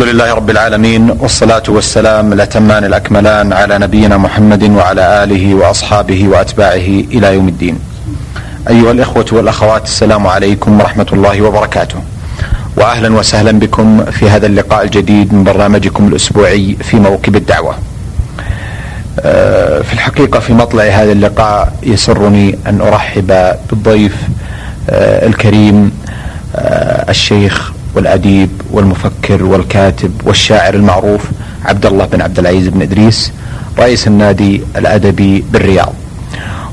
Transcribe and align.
الحمد 0.00 0.14
لله 0.14 0.34
رب 0.34 0.50
العالمين 0.50 1.10
والصلاة 1.10 1.62
والسلام 1.68 2.32
الأتمان 2.32 2.84
الأكملان 2.84 3.52
على 3.52 3.78
نبينا 3.78 4.16
محمد 4.16 4.62
وعلى 4.62 5.24
آله 5.24 5.54
وأصحابه 5.54 6.28
وأتباعه 6.28 6.88
إلى 7.12 7.34
يوم 7.34 7.48
الدين. 7.48 7.78
أيها 8.68 8.92
الإخوة 8.92 9.26
والأخوات 9.32 9.84
السلام 9.84 10.26
عليكم 10.26 10.80
ورحمة 10.80 11.06
الله 11.12 11.42
وبركاته. 11.42 11.96
وأهلا 12.76 13.16
وسهلا 13.16 13.58
بكم 13.58 14.04
في 14.04 14.30
هذا 14.30 14.46
اللقاء 14.46 14.84
الجديد 14.84 15.34
من 15.34 15.44
برنامجكم 15.44 16.08
الأسبوعي 16.08 16.76
في 16.82 16.96
موكب 16.96 17.36
الدعوة. 17.36 17.74
آه، 19.20 19.82
في 19.82 19.92
الحقيقة 19.92 20.40
في 20.40 20.52
مطلع 20.52 20.84
هذا 20.84 21.12
اللقاء 21.12 21.72
يسرني 21.82 22.58
أن 22.66 22.80
أرحب 22.80 23.54
بالضيف 23.70 24.16
آه، 24.90 25.26
الكريم 25.26 25.92
آه، 26.56 27.10
الشيخ 27.10 27.79
والأديب 27.94 28.50
والمفكر 28.70 29.42
والكاتب 29.44 30.12
والشاعر 30.24 30.74
المعروف 30.74 31.20
عبد 31.64 31.86
الله 31.86 32.04
بن 32.04 32.22
عبد 32.22 32.38
العزيز 32.38 32.68
بن 32.68 32.82
إدريس 32.82 33.32
رئيس 33.78 34.06
النادي 34.06 34.60
الأدبي 34.76 35.44
بالرياض. 35.52 35.92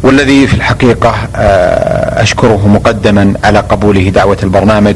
والذي 0.04 0.48
في 0.48 0.54
الحقيقة 0.54 1.16
آه، 1.36 2.22
أشكره 2.24 2.68
مقدما 2.68 3.34
على 3.44 3.60
قبوله 3.60 4.10
دعوة 4.10 4.38
البرنامج 4.44 4.96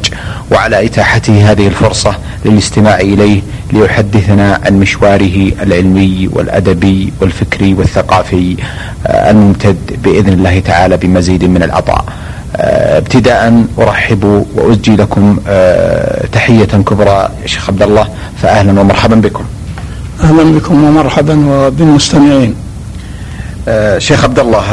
وعلى 0.51 0.85
إتاحته 0.85 1.51
هذه 1.51 1.67
الفرصة 1.67 2.15
للاستماع 2.45 2.99
إليه 2.99 3.41
ليحدثنا 3.73 4.59
عن 4.65 4.79
مشواره 4.79 5.51
العلمي 5.61 6.29
والأدبي 6.33 7.13
والفكري 7.21 7.73
والثقافي 7.73 8.55
آه، 9.07 9.31
الممتد 9.31 9.77
بإذن 10.03 10.33
الله 10.33 10.59
تعالى 10.59 10.97
بمزيد 10.97 11.43
من 11.43 11.63
العطاء. 11.63 12.05
ابتداء 12.55 13.65
أرحب 13.79 14.45
وأزجي 14.55 14.95
لكم 14.95 15.39
آه، 15.47 16.25
تحية 16.31 16.65
كبرى 16.65 17.29
شيخ 17.45 17.69
عبد 17.69 17.81
الله 17.81 18.07
فاهلا 18.41 18.81
ومرحبا 18.81 19.15
بكم. 19.15 19.43
أهلا 20.23 20.43
بكم 20.43 20.83
ومرحبا 20.83 21.45
وبالمستمعين. 21.47 22.55
آه، 23.67 23.97
شيخ 23.97 24.23
عبد 24.23 24.39
الله 24.39 24.63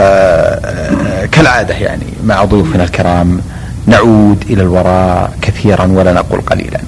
كالعادة 1.32 1.74
يعني 1.74 2.06
مع 2.24 2.44
ضيوفنا 2.44 2.84
الكرام 2.84 3.40
نعود 3.86 4.44
إلى 4.50 4.62
الوراء 4.62 5.32
كثيرا 5.42 5.86
ولا 5.86 6.12
نقول 6.12 6.40
قليلا. 6.40 6.80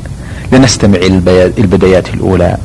لنستمع 0.52 0.98
إلى 0.98 1.52
البدايات 1.58 2.14
الأولى 2.14 2.56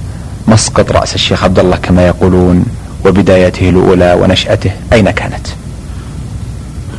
مسقط 0.48 0.92
رأس 0.92 1.16
الشيخ 1.16 1.44
عبد 1.44 1.60
الله 1.60 1.78
كما 1.78 2.08
يقولون 2.08 2.66
وبدايته 3.06 3.70
الأولى 3.70 4.14
ونشأته 4.14 4.72
أين 4.94 5.12
كانت؟ 5.12 5.48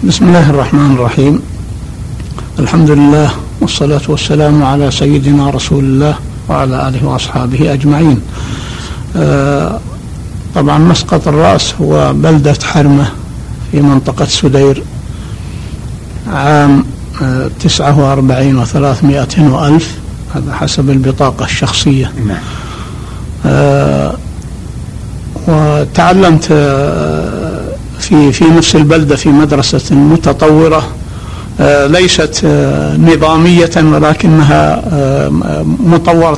بسم 0.05 0.25
الله 0.29 0.51
الرحمن 0.51 0.95
الرحيم. 0.95 1.43
الحمد 2.59 2.91
لله 2.91 3.31
والصلاة 3.61 4.01
والسلام 4.09 4.63
على 4.63 4.91
سيدنا 4.91 5.51
رسول 5.51 5.85
الله 5.85 6.15
وعلى 6.49 6.89
آله 6.89 7.07
وأصحابه 7.07 7.73
أجمعين. 7.73 8.21
آه 9.17 9.81
طبعا 10.55 10.79
مسقط 10.79 11.29
الرأس 11.29 11.75
هو 11.81 12.13
بلدة 12.13 12.59
حرمة 12.63 13.07
في 13.73 13.81
منطقة 13.81 14.25
سدير 14.25 14.83
عام 16.33 16.85
آه 17.23 17.51
تسعة 17.61 18.01
وأربعين 18.01 18.59
وثلاثمائة 18.59 19.49
وألف 19.51 19.95
هذا 20.35 20.53
حسب 20.55 20.91
البطاقة 20.91 21.45
الشخصية. 21.45 22.13
نعم. 22.27 22.39
آه 23.47 24.15
وتعلمت 25.49 26.49
آه 26.53 27.16
في 28.09 28.33
في 28.33 28.45
نفس 28.45 28.77
البلدة 28.77 29.17
في 29.17 29.29
مدرسة 29.29 29.95
متطورة 29.95 30.83
آه، 31.61 31.87
ليست 31.87 32.41
آه، 32.45 32.97
نظامية 32.97 33.71
ولكنها 33.77 34.83
آه، 34.93 35.29
مطورة 35.85 36.35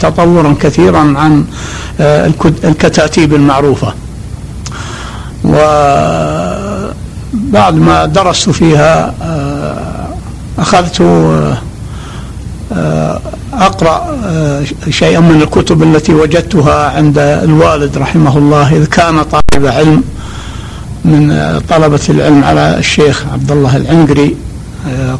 تطورا 0.00 0.54
كثيرا 0.60 1.14
عن 1.16 1.44
الكتاتيب 2.64 3.34
المعروفة. 3.34 3.94
وبعد 5.44 6.84
ما 7.74 8.06
درست 8.06 8.50
فيها 8.50 9.14
أخذت 10.58 11.02
أقرأ 13.52 14.18
شيئا 14.90 15.20
من 15.20 15.42
الكتب 15.42 15.82
التي 15.82 16.14
وجدتها 16.14 16.90
عند 16.96 17.18
الوالد 17.18 17.98
رحمه 17.98 18.38
الله 18.38 18.76
إذ 18.76 18.86
كان 18.86 19.22
طالب 19.22 19.66
علم. 19.66 20.02
من 21.04 21.60
طلبة 21.68 22.00
العلم 22.08 22.44
على 22.44 22.78
الشيخ 22.78 23.24
عبد 23.32 23.52
الله 23.52 23.76
العنقري 23.76 24.36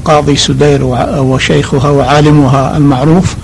قاضي 0.05 0.37
سدير 0.37 0.85
وشيخها 1.19 1.91
وعالمها 1.91 2.77
المعروف. 2.77 3.37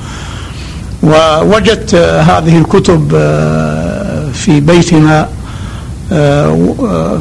ووجدت 1.02 1.94
هذه 1.94 2.58
الكتب 2.58 3.08
في 4.32 4.60
بيتنا 4.60 5.28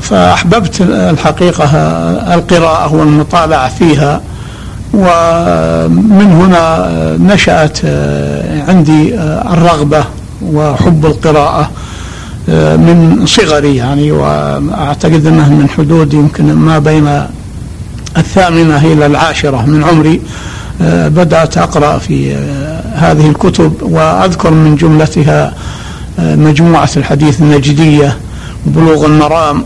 فأحببت 0.02 0.82
الحقيقة 0.82 1.66
القراءة 2.34 2.94
والمطالعة 2.96 3.70
فيها. 3.70 4.22
ومن 4.94 6.32
هنا 6.42 6.88
نشأت 7.34 7.80
عندي 8.68 9.16
الرغبة 9.54 10.04
وحب 10.54 11.06
القراءة. 11.06 11.70
من 12.78 13.24
صغري 13.26 13.76
يعني 13.76 14.12
وأعتقد 14.12 15.26
انه 15.26 15.50
من 15.50 15.70
حدود 15.70 16.14
يمكن 16.14 16.54
ما 16.54 16.80
بين 16.80 17.24
الثامنة 18.18 18.86
إلى 18.86 19.06
العاشرة 19.06 19.66
من 19.66 19.84
عمري 19.84 20.22
آه، 20.82 21.08
بدأت 21.08 21.58
أقرأ 21.58 21.98
في 21.98 22.36
آه، 22.36 22.82
هذه 22.94 23.30
الكتب 23.30 23.74
وأذكر 23.82 24.52
من 24.52 24.76
جملتها 24.76 25.54
آه، 26.20 26.36
مجموعة 26.36 26.90
الحديث 26.98 27.42
النجدية 27.42 28.18
وبلوغ 28.68 29.06
المرام 29.06 29.64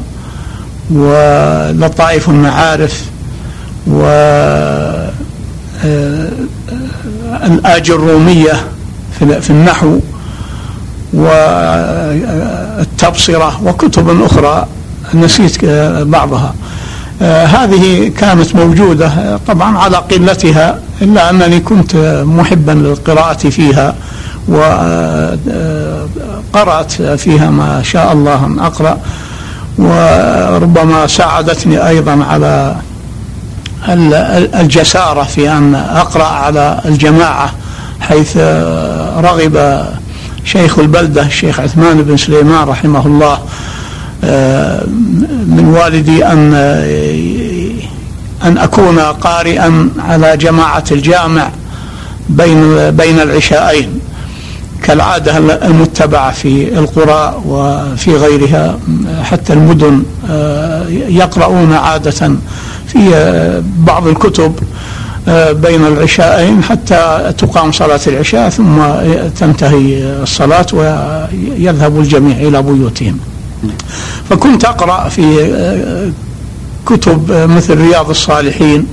ولطائف 0.92 2.30
المعارف 2.30 3.06
و 3.88 4.02
الآج 7.44 7.92
الرومية 7.92 8.54
في 9.20 9.50
النحو 9.50 10.00
والتبصرة 12.74 13.62
وكتب 13.66 14.22
أخرى 14.24 14.66
نسيت 15.14 15.66
بعضها. 16.06 16.54
آه، 17.22 17.46
هذه 17.46 18.12
كانت 18.18 18.56
موجودة 18.56 19.38
طبعا 19.48 19.78
على 19.78 19.98
قلتها 19.98 20.80
إلا 21.02 21.30
أنني 21.30 21.60
كنت 21.60 21.96
محبا 22.26 22.72
للقراءة 22.72 23.50
فيها 23.50 23.96
وقرأت 26.54 26.92
فيها 27.02 27.50
ما 27.50 27.82
شاء 27.84 28.14
الله 28.14 28.46
أن 28.46 28.60
أقرأ 28.60 28.98
وربما 29.78 31.08
ساعدتني 31.08 31.88
أيضا 31.88 32.26
على 32.30 32.76
الجسارة 34.60 35.24
في 35.24 35.52
أن 35.52 35.76
أقرأ 35.76 36.24
على 36.24 36.80
الجماعة 36.86 37.52
حيث 38.02 38.38
رغب 39.18 39.86
شيخ 40.44 40.80
البلدة 40.80 41.22
الشيخ 41.22 41.60
عثمان 41.60 42.02
بن 42.02 42.18
سليمان 42.18 42.68
رحمه 42.68 43.08
الله 43.08 43.40
آه، 44.24 44.84
من 45.48 45.78
والدي 45.78 46.26
أن 46.26 46.54
أن 48.44 48.58
أكون 48.58 49.00
قارئا 49.00 49.90
على 50.00 50.38
جماعة 50.38 50.84
الجامع 50.92 51.50
بين 52.30 52.92
بين 52.92 53.20
العشاءين 53.20 54.00
كالعادة 54.84 55.38
المتبعة 55.68 56.32
في 56.32 56.80
القرى 56.80 57.42
وفي 57.46 58.16
غيرها 58.16 58.80
حتى 59.24 59.54
المدن 59.54 60.04
آه، 60.30 60.88
يقرؤون 60.90 61.74
عادة 61.74 62.36
في 62.88 63.64
بعض 63.78 64.08
الكتب. 64.08 64.56
آه، 64.60 65.01
بين 65.52 65.86
العشاءين 65.86 66.64
حتى 66.64 67.34
تقام 67.38 67.72
صلاة 67.72 68.00
العشاء 68.08 68.50
ثم 68.50 68.82
تنتهي 69.40 70.04
الصلاة 70.04 70.66
ويذهب 70.74 72.00
الجميع 72.00 72.38
إلى 72.38 72.62
بيوتهم. 72.62 73.20
فكنت 74.30 74.66
أقرأ 74.66 75.10
في 75.10 75.52
آه، 75.56 76.12
كتب 76.86 77.32
مثل 77.32 77.78
رياض 77.78 78.10
الصالحين 78.10 78.88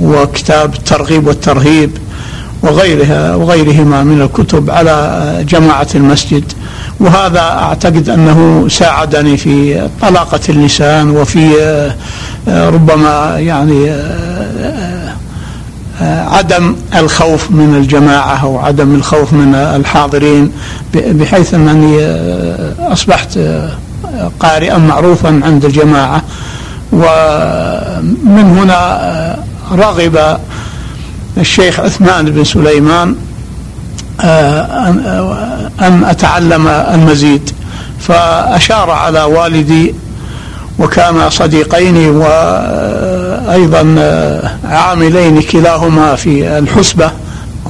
وكتاب 0.00 0.74
الترغيب 0.74 1.26
والترهيب 1.26 1.90
وغيرها 2.62 3.34
وغيرهما 3.34 4.02
من 4.02 4.22
الكتب 4.22 4.70
على 4.70 5.44
جماعة 5.48 5.88
المسجد. 5.94 6.52
وهذا 7.00 7.40
أعتقد 7.40 8.08
أنه 8.08 8.68
ساعدني 8.68 9.36
في 9.36 9.88
طلاقة 10.00 10.40
اللسان 10.48 11.10
وفي 11.10 11.60
آه، 12.48 12.70
ربما 12.70 13.38
يعني 13.38 13.90
عدم 16.00 16.76
الخوف 16.96 17.50
من 17.50 17.74
الجماعة 17.74 18.42
أو 18.42 18.58
عدم 18.58 18.94
الخوف 18.94 19.32
من 19.32 19.54
الحاضرين 19.54 20.52
بحيث 20.94 21.54
أنني 21.54 22.00
آه، 22.00 22.92
أصبحت 22.92 23.36
آه، 23.36 23.70
قارئا 24.40 24.78
معروفا 24.78 25.40
عند 25.44 25.64
الجماعة. 25.64 26.22
ومن 26.92 28.58
هنا 28.58 29.00
آه، 29.00 29.38
رغب 29.72 30.38
الشيخ 31.38 31.80
عثمان 31.80 32.24
بن 32.24 32.44
سليمان 32.44 33.16
أن 35.80 36.04
أتعلم 36.04 36.68
المزيد. 36.68 37.50
فأشار 38.00 38.90
على 38.90 39.22
والدي 39.22 39.94
وكان 40.78 41.30
صديقين 41.30 41.96
وأيضا 43.46 43.80
عاملين 44.64 45.42
كلاهما 45.42 46.14
في 46.14 46.58
الحسبة. 46.58 47.10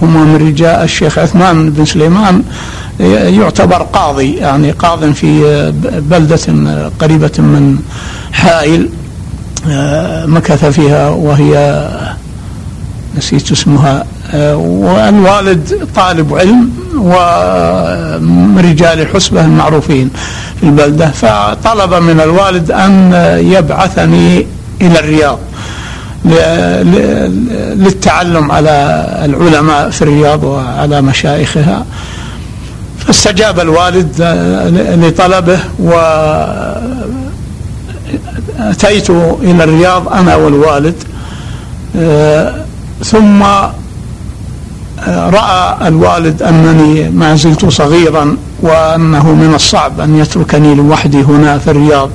هما 0.02 0.24
من 0.24 0.36
رجال 0.36 0.82
الشيخ 0.82 1.18
عثمان 1.18 1.70
بن 1.70 1.84
سليمان. 1.84 2.42
يعتبر 3.00 3.82
قاضي 3.82 4.34
يعني 4.34 4.70
قاض 4.70 5.12
في 5.12 5.72
بلدة 6.10 6.38
قريبة 7.00 7.32
من 7.38 7.78
حائل 8.32 8.88
مكث 10.26 10.64
فيها 10.64 11.08
وهي 11.08 11.86
نسيت 13.16 13.52
اسمها 13.52 14.04
والوالد 14.54 15.88
طالب 15.96 16.34
علم 16.34 16.70
ومن 16.96 18.58
رجال 18.58 19.00
الحسبة 19.00 19.44
المعروفين 19.44 20.10
في 20.60 20.66
البلدة. 20.66 21.10
فطلب 21.10 21.94
من 21.94 22.20
الوالد 22.20 22.70
أن 22.70 23.12
يبعثني 23.52 24.46
إلى 24.82 24.98
الرياض. 24.98 25.38
للتعلم 27.76 28.52
على 28.52 29.06
العلماء 29.24 29.90
في 29.90 30.02
الرياض 30.02 30.44
وعلى 30.44 31.02
مشايخها. 31.02 31.84
فاستجاب 32.98 33.60
الوالد 33.60 34.22
لطلبه 35.04 35.58
وأتيت 38.58 39.10
إلى 39.42 39.64
الرياض 39.64 40.08
أنا 40.08 40.36
والوالد. 40.36 40.94
ثم 43.04 43.42
رأى 45.08 45.88
الوالد 45.88 46.42
أنني 46.42 47.08
ما 47.08 47.34
زلت 47.34 47.64
صغيرا 47.66 48.36
وأنه 48.62 49.34
من 49.34 49.54
الصعب 49.54 50.00
أن 50.00 50.18
يتركني 50.18 50.74
لوحدي 50.74 51.22
هنا 51.22 51.58
في 51.58 51.70
الرياض. 51.70 52.10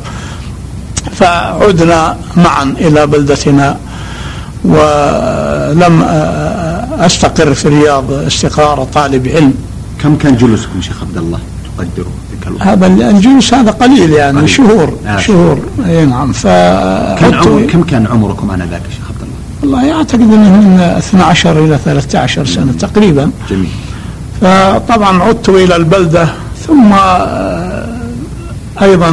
فعدنا 1.16 2.18
معا 2.38 2.64
إلى 2.64 3.08
بلدتنا 3.08 3.78
ولم 4.66 6.02
أستقر 7.00 7.54
في 7.54 7.66
الرياض 7.66 8.12
استقرار 8.12 8.84
طالب 8.84 9.28
علم. 9.28 9.54
كم 10.04 10.16
كان 10.16 10.38
جلوسكم 10.38 10.82
شيخ 10.82 11.02
عبد 11.02 11.18
الله 11.18 11.40
تقدره 11.78 12.12
هذا 12.60 12.88
الجلوس 12.88 13.54
هذا 13.54 13.72
قليل 13.72 14.12
يعني 14.14 14.38
قليل. 14.38 14.50
شهور 14.50 14.98
آه. 15.08 15.18
شهور. 15.18 15.60
إي 15.86 16.06
نعم. 16.06 16.32
ف 16.32 16.48
كم, 17.20 17.34
عمر 17.34 17.68
كم 17.72 17.84
كان 17.84 18.08
عمركم 18.08 18.52
آنذاك 18.52 18.82
شيخ 18.90 19.06
عبد 19.10 19.22
الله؟ 19.22 19.82
والله 19.82 19.98
أعتقد 19.98 20.22
إنه 20.22 20.62
من 20.62 20.80
12 20.80 21.66
إلى 21.66 21.80
13 21.86 22.46
سنة 22.46 22.72
تقريبا. 22.80 23.32
جميل. 23.50 23.70
فطبعا 24.42 25.24
عدت 25.24 25.50
إلى 25.50 25.76
البلدة 25.76 26.30
ثم 26.68 26.94
أيضا 28.82 29.08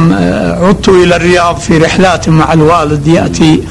عدت 0.61 0.89
إلى 0.89 1.15
الرياض 1.15 1.57
في 1.57 1.77
رحلات 1.77 2.29
مع 2.29 2.53
الوالد 2.53 3.07
يأتي 3.07 3.63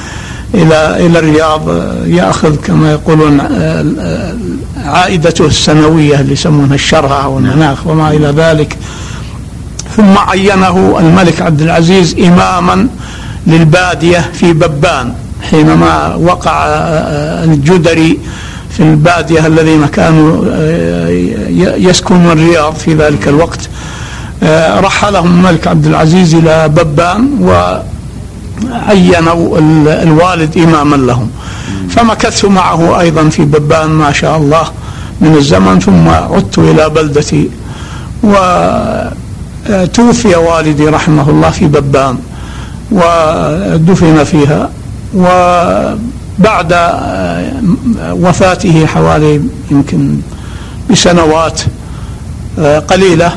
إلى 0.54 1.06
إلى 1.06 1.18
الرياض 1.18 1.68
يأخذ 2.06 2.56
كما 2.56 2.92
يقولون 2.92 3.40
عائدته 4.84 5.46
السنوية 5.46 6.20
اللي 6.20 6.32
يسمونها 6.32 6.74
الشرهه 6.74 7.28
والمناخ 7.28 7.86
وما 7.86 8.10
إلى 8.10 8.26
ذلك. 8.26 8.76
ثم 9.96 10.18
عينه 10.18 10.96
الملك 10.98 11.42
عبد 11.42 11.60
العزيز 11.60 12.16
اماما 12.18 12.88
للبادية 13.46 14.30
في 14.32 14.52
ببان 14.52 15.12
حينما 15.50 16.14
وقع 16.14 16.64
الجدري 17.44 18.18
في 18.70 18.82
البادية 18.82 19.46
الذين 19.46 19.86
كانوا 19.86 20.44
يسكنون 21.76 22.32
الرياض 22.32 22.74
في 22.74 22.94
ذلك 22.94 23.28
الوقت. 23.28 23.68
رحلهم 24.80 25.26
الملك 25.26 25.66
عبد 25.66 25.86
العزيز 25.86 26.34
إلى 26.34 26.68
ببان 26.68 27.28
و 27.40 27.78
عينوا 28.72 29.58
الوالد 30.02 30.58
إماما 30.58 30.96
لهم. 30.96 31.30
فمكثت 31.90 32.44
معه 32.44 33.00
أيضا 33.00 33.28
في 33.28 33.44
ببان 33.44 33.90
ما 33.90 34.12
شاء 34.12 34.36
الله 34.36 34.64
من 35.20 35.36
الزمن 35.36 35.80
ثم 35.80 36.08
عدت 36.08 36.58
إلى 36.58 36.88
بلدتي. 36.90 37.50
وتوفي 39.68 40.36
والدي 40.36 40.88
رحمه 40.88 41.30
الله 41.30 41.50
في 41.50 41.66
ببان 41.66 42.18
ودفن 42.92 44.24
فيها. 44.24 44.70
وبعد 45.14 46.72
وفاته 48.00 48.86
حوالي 48.86 49.40
يمكن 49.70 50.16
بسنوات 50.90 51.60
قليلة 52.88 53.32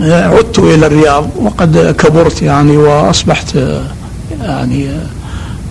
عدت 0.00 0.58
إلى 0.58 0.86
الرياض 0.86 1.30
وقد 1.36 1.94
كبرت 1.98 2.42
يعني 2.42 2.76
وأصبحت 2.76 3.56
يعني 4.42 4.90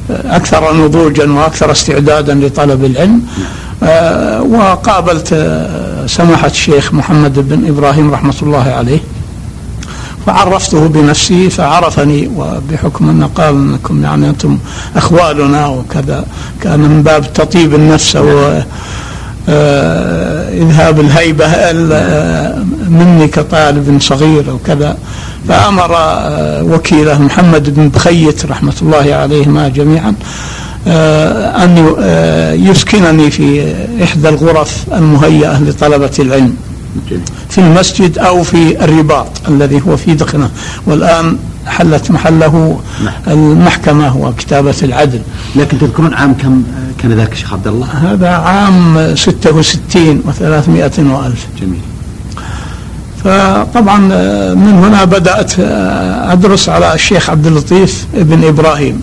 أكثر 0.09 0.75
نضوجا 0.75 1.31
وأكثر 1.31 1.71
استعدادا 1.71 2.33
لطلب 2.33 2.85
العلم. 2.85 3.21
آه، 3.83 4.41
وقابلت 4.41 5.29
آه، 5.33 6.05
سماحة 6.07 6.47
الشيخ 6.47 6.93
محمد 6.93 7.49
بن 7.49 7.67
إبراهيم 7.67 8.11
رحمة 8.11 8.35
الله 8.41 8.63
عليه 8.63 8.99
فعرفته 10.25 10.87
بنفسي 10.87 11.49
فعرفني 11.49 12.31
وبحكم 12.37 13.09
أنه 13.09 13.29
قال 13.35 13.55
أنكم 13.55 14.03
يعني 14.03 14.29
أنتم 14.29 14.57
أخوالنا 14.95 15.67
وكذا 15.67 16.25
كان 16.61 16.79
من 16.79 17.03
باب 17.03 17.33
تطيب 17.33 17.75
النفس 17.75 18.15
و 18.15 18.59
آه، 19.49 20.49
إذهاب 20.53 20.99
الهيبة 20.99 21.45
مني 22.89 23.27
كطالب 23.27 24.01
صغير 24.01 24.53
وكذا 24.53 24.97
فأمر 25.47 25.95
آه، 25.97 26.63
وكيله 26.63 27.21
محمد 27.21 27.75
بن 27.75 27.89
بخيت 27.89 28.45
رحمة 28.45 28.73
الله 28.81 29.15
عليهما 29.15 29.67
جميعا 29.69 30.15
آه، 30.87 31.63
أن 31.63 31.95
آه، 31.99 32.53
يسكنني 32.53 33.31
في 33.31 33.75
إحدى 34.03 34.29
الغرف 34.29 34.85
المهيئة 34.93 35.63
لطلبة 35.63 36.11
العلم 36.19 36.55
في 37.49 37.57
المسجد 37.57 38.19
أو 38.19 38.43
في 38.43 38.83
الرباط 38.83 39.27
الذي 39.47 39.81
هو 39.87 39.97
في 39.97 40.13
دقنة. 40.13 40.49
والآن 40.85 41.37
حلت 41.67 42.11
محله 42.11 42.79
نعم. 43.03 43.13
المحكمة 43.27 44.17
وكتابة 44.17 44.75
العدل. 44.83 45.21
لكن 45.55 45.79
تذكرون 45.79 46.13
عام 46.13 46.33
كم 46.33 46.63
كان 47.01 47.11
ذاك 47.11 47.31
الشيخ 47.31 47.53
عبد 47.53 47.67
الله؟ 47.67 47.87
هذا 47.87 48.29
عام 48.29 49.15
66 49.15 50.23
و300 50.27 50.99
وألف. 50.99 51.47
جميل. 51.61 51.94
فطبعا 53.25 54.09
آه، 54.13 54.53
من 54.53 54.73
هنا 54.73 55.03
بدأت 55.03 55.53
آه، 55.59 56.33
أدرس 56.33 56.69
على 56.69 56.93
الشيخ 56.93 57.29
عبد 57.29 57.47
اللطيف 57.47 58.05
بن 58.13 58.43
إبراهيم. 58.43 59.01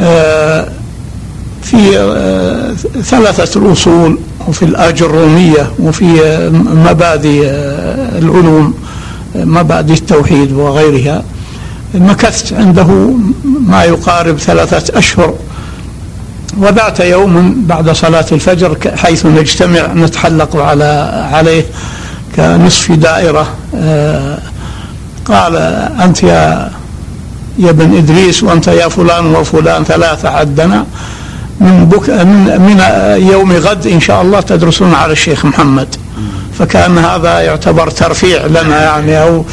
آه، 0.00 0.68
في 1.62 1.90
ثلاثة 3.02 3.60
الأصول 3.60 4.18
وفي 4.48 4.64
الآجرومية 4.64 5.70
وفي 5.78 6.06
مبادئ 6.74 7.50
العلوم 8.18 8.74
مبادئ 9.34 9.94
التوحيد 9.94 10.52
وغيرها. 10.52 11.22
مكثت 11.94 12.52
عنده 12.52 13.10
ما 13.44 13.84
يقارب 13.84 14.38
ثلاثة 14.38 14.98
أشهر. 14.98 15.34
وذات 16.58 17.00
يوم 17.00 17.64
بعد 17.66 17.90
صلاة 17.90 18.26
الفجر 18.32 18.76
حيث 18.96 19.26
نجتمع 19.26 19.92
نتحلق 19.92 20.56
على 20.56 21.28
عليه. 21.32 21.64
كنصف 22.36 22.92
دائرة 22.92 23.46
آه، 23.76 24.38
قال 25.24 25.56
أنت 26.02 26.22
يا 26.22 26.70
يا 27.58 27.70
ابن 27.70 27.96
إدريس 27.96 28.42
وأنت 28.42 28.66
يا 28.66 28.88
فلان 28.88 29.34
وفلان 29.36 29.84
ثلاثة 29.84 30.28
عدنا 30.28 30.86
من, 31.60 31.84
بك 31.84 32.10
من, 32.10 32.60
من 32.60 32.80
يوم 33.30 33.52
غد 33.52 33.86
إن 33.86 34.00
شاء 34.00 34.22
الله 34.22 34.40
تدرسون 34.40 34.94
على 34.94 35.12
الشيخ 35.12 35.44
محمد. 35.44 35.96
فكأن 36.58 36.98
هذا 36.98 37.40
يعتبر 37.40 37.90
ترفيع 37.90 38.46
لنا 38.46 38.84
يعني 38.84 39.22
أو 39.22 39.44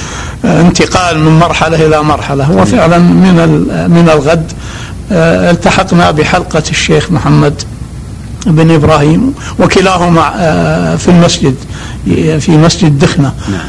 انتقال 0.44 1.20
من 1.20 1.40
مرحلة 1.40 1.86
إلى 1.86 2.04
مرحلة. 2.04 2.52
وفعلا 2.52 2.98
من 2.98 3.36
من 3.90 4.10
الغد. 4.10 4.52
آه، 5.12 5.52
التحقنا 5.52 6.12
بحلقة 6.12 6.64
الشيخ 6.70 7.12
محمد. 7.12 7.64
بن 8.46 8.72
إبراهيم 8.72 9.34
وكلاهما 9.60 10.34
آه، 10.36 10.96
في 10.96 11.08
المسجد 11.08 11.56
في 12.40 12.58
مسجد 12.58 13.00
دخنة 13.00 13.34
نعم. 13.52 13.62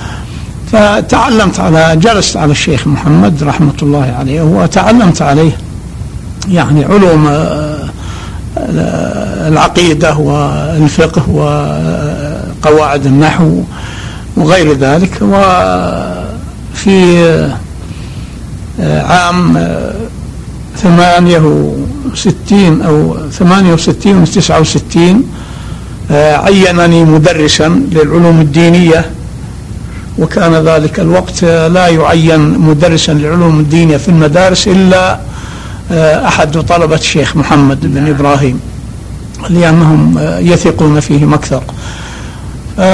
فتعلمت 0.73 1.61
على 1.61 1.97
جلست 1.97 2.37
على 2.37 2.53
الشيخ 2.53 2.87
محمد 2.87 3.43
رحمة 3.43 3.73
الله 3.83 4.15
عليه 4.19 4.43
وتعلمت 4.43 5.23
عليه 5.23 5.53
يعني 6.49 6.85
علوم 6.85 7.27
آه، 7.27 7.75
العقيدة 9.49 10.17
والفقه 10.17 11.31
وقواعد 11.31 13.07
النحو 13.07 13.63
وغير 14.37 14.73
ذلك 14.73 15.19
وفي 15.23 15.85
آه، 18.81 19.03
عام 19.03 19.69
ثمانية 20.77 21.75
وستين 22.15 22.83
أو 22.83 23.17
ثمانية 23.31 23.73
وستين 23.73 24.17
وتسعة 24.23 24.61
وستين 24.61 25.23
آه، 26.11 26.37
عينني 26.37 27.05
مدرسا 27.05 27.69
للعلوم 27.69 28.41
الدينية 28.41 29.05
وكان 30.19 30.55
ذلك 30.55 31.01
الوقت 31.01 31.45
لا 31.45 31.89
يعين 31.89 32.59
مدرسا 32.59 33.13
للعلوم 33.13 33.61
الدينية 33.61 33.97
في 33.97 34.09
المدارس 34.09 34.69
إلا 34.69 35.19
أحد 36.29 36.59
طلبة 36.61 36.97
الشيخ 36.97 37.37
محمد 37.37 37.95
بن 37.95 38.07
إبراهيم 38.09 38.61
لأنهم 39.51 40.19
يثقون 40.41 41.01
فيهم 41.01 41.35
أكثر. 41.35 41.63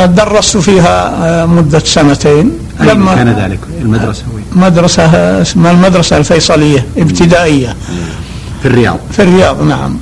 درست 0.07 0.57
فيها 0.57 1.47
مدة 1.47 1.79
سنتين. 1.79 2.53
لما 2.81 3.15
كان 3.15 3.29
ذلك 3.29 3.59
المدرسة؟ 3.83 4.23
مدرسة 4.53 5.03
اسمها 5.43 5.71
المدرسة 5.73 6.17
الفيصلية 6.17 6.87
ابتدائية. 6.99 7.77
في 8.63 8.69
الرياض. 8.69 8.99
في 9.11 9.23
الرياض 9.23 9.63
نعم. 9.63 9.97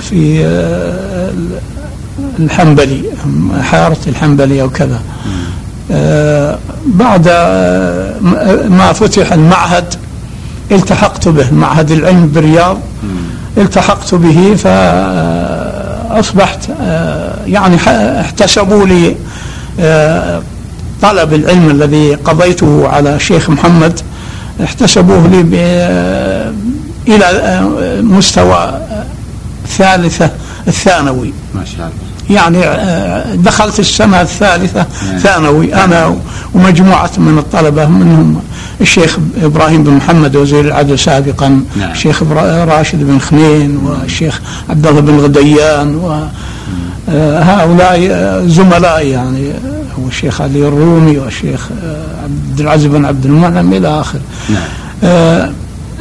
في 0.00 0.46
الحنبلي 2.38 3.02
حارة 3.62 3.96
الحنبلي 4.06 4.62
أو 4.62 4.70
كذا 4.70 5.00
بعد 6.86 7.28
ما 8.68 8.92
فتح 8.94 9.32
المعهد 9.32 9.94
التحقت 10.72 11.28
به 11.28 11.52
معهد 11.52 11.90
العلم 11.90 12.26
بالرياض. 12.26 12.78
التحقت 13.58 14.14
به 14.14 14.54
فأصبحت 14.54 16.58
يعني 17.46 17.76
احتسبوا 18.20 18.86
لي 18.86 19.16
طلب 21.02 21.34
العلم 21.34 21.70
الذي 21.70 22.14
قضيته 22.14 22.88
على 22.88 23.16
الشيخ 23.16 23.50
محمد. 23.50 24.00
احتسبوه 24.64 25.26
لي 25.26 25.42
إلى 27.08 27.60
مستوى 28.02 28.80
ثالثة 29.68 30.30
الثانوي 30.68 31.32
ما 31.54 31.64
شاء 31.64 31.86
الله 31.86 32.06
يعني 32.30 32.62
دخلت 33.36 33.80
السنة 33.80 34.20
الثالثة 34.20 34.86
نعم. 35.06 35.18
ثانوي 35.18 35.74
أنا 35.74 36.16
ومجموعة 36.54 37.10
من 37.18 37.38
الطلبة 37.38 37.86
منهم 37.86 38.42
الشيخ 38.80 39.18
إبراهيم 39.42 39.84
بن 39.84 39.90
محمد 39.90 40.36
وزير 40.36 40.60
العدل 40.60 40.98
سابقا 40.98 41.62
نعم. 41.76 41.90
الشيخ 41.90 42.22
راشد 42.22 42.98
بن 42.98 43.18
خنين 43.18 43.76
والشيخ 43.76 44.40
عبد 44.70 44.86
الله 44.86 45.00
بن 45.00 45.18
غديان 45.18 46.20
وهؤلاء 47.08 47.98
زملاء 48.46 49.06
يعني 49.06 49.52
هو 49.98 50.08
الشيخ 50.08 50.40
علي 50.40 50.68
الرومي 50.68 51.18
والشيخ 51.18 51.68
عبد 52.24 52.60
العزيز 52.60 52.86
بن 52.86 53.04
عبد 53.04 53.24
المنعم 53.24 53.72
إلى 53.72 54.00
آخر 54.00 54.18
نعم. 54.48 54.68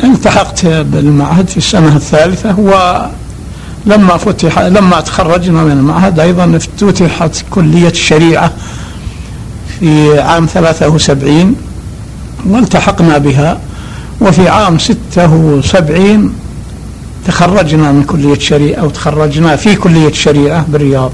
التحقت 0.03 0.65
بالمعهد 0.65 1.47
في 1.49 1.57
السنة 1.57 1.95
الثالثة 1.95 2.59
ولما 2.59 4.17
فتح 4.17 4.59
لما 4.59 5.01
تخرجنا 5.01 5.63
من 5.63 5.71
المعهد 5.71 6.19
أيضا 6.19 6.55
افتتحت 6.57 7.45
كلية 7.49 7.89
الشريعة 7.89 8.51
في 9.79 10.19
عام 10.19 10.45
73 10.45 11.55
والتحقنا 12.45 13.17
بها 13.17 13.59
وفي 14.21 14.49
عام 14.49 14.77
76 14.79 16.33
تخرجنا 17.27 17.91
من 17.91 18.03
كلية 18.03 18.33
الشريعة 18.33 18.81
أو 18.81 18.89
تخرجنا 18.89 19.55
في 19.55 19.75
كلية 19.75 20.07
الشريعة 20.07 20.65
بالرياض. 20.69 21.11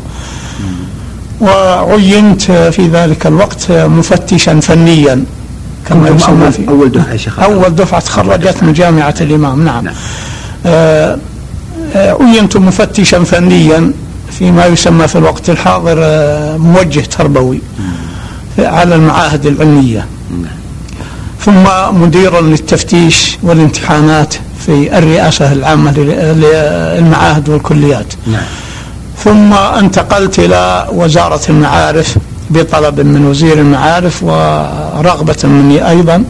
وعينت 1.41 2.41
في 2.41 2.87
ذلك 2.87 3.27
الوقت 3.27 3.71
مفتشا 3.71 4.59
فنيا. 4.59 5.23
كما 5.89 6.09
يسمى 6.09 6.51
في 6.51 6.67
أول 6.67 6.91
دفعة 6.91 7.17
شيخ 7.17 7.39
أول 7.39 7.75
دفعة 7.75 7.99
تخرجت 7.99 8.63
من 8.63 8.73
جامعة 8.73 9.15
الإمام 9.21 9.65
نعم, 9.65 9.85
نعم. 9.85 9.93
آه، 10.65 11.17
آه، 11.95 12.17
عينت 12.21 12.57
مفتشا 12.57 13.23
فنيا 13.23 13.91
فيما 14.31 14.65
يسمى 14.65 15.07
في 15.07 15.17
الوقت 15.17 15.49
الحاضر 15.49 15.97
آه، 15.99 16.57
موجه 16.57 16.99
تربوي 16.99 17.61
على 18.59 18.95
المعاهد 18.95 19.45
العلمية 19.45 20.05
نعم. 20.31 20.61
ثم 21.39 21.63
مديرا 22.01 22.41
للتفتيش 22.41 23.37
والامتحانات 23.43 24.33
في 24.65 24.97
الرئاسة 24.97 25.53
العامة 25.53 25.91
للمعاهد 25.91 27.49
والكليات 27.49 28.13
نعم. 28.27 28.43
ثم 29.23 29.53
انتقلت 29.53 30.39
إلى 30.39 30.87
وزارة 30.93 31.41
المعارف 31.49 32.17
بطلب 32.51 32.99
من 32.99 33.25
وزير 33.25 33.59
المعارف 33.59 34.23
ورغبة 34.23 35.37
مني 35.43 35.89
أيضا. 35.89 36.23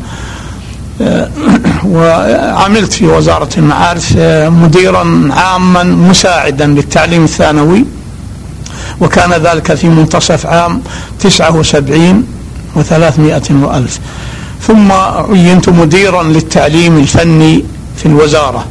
وعملت 1.86 2.94
في 2.94 3.08
وزارة 3.08 3.50
المعارف 3.58 4.18
مديرا 4.63 5.30
عاما 5.32 5.84
مساعدا 5.84 6.66
للتعليم 6.66 7.24
الثانوي. 7.24 7.86
وكان 9.01 9.34
ذلك 9.34 9.74
في 9.74 9.88
منتصف 9.90 10.46
عام 10.46 10.82
79 11.20 12.24
وثلاثمائة 12.75 13.51
وألف. 13.51 14.00
ثم 14.68 14.92
عينت 15.32 15.70
مديرا 15.70 16.24
للتعليم 16.24 16.98
الفني 16.98 17.63
في 17.98 18.06
الوزارة. 18.06 18.66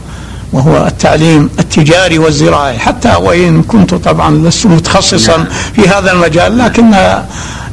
وهو 0.52 0.86
التعليم 0.86 1.50
التجاري 1.58 2.18
والزراعي 2.18 2.78
حتى 2.78 3.14
وإن 3.14 3.62
كنت 3.62 3.94
طبعا 3.94 4.48
لست 4.48 4.66
متخصصا 4.66 5.36
نعم. 5.36 5.46
في 5.74 5.88
هذا 5.88 6.12
المجال 6.12 6.58
لكن 6.58 6.94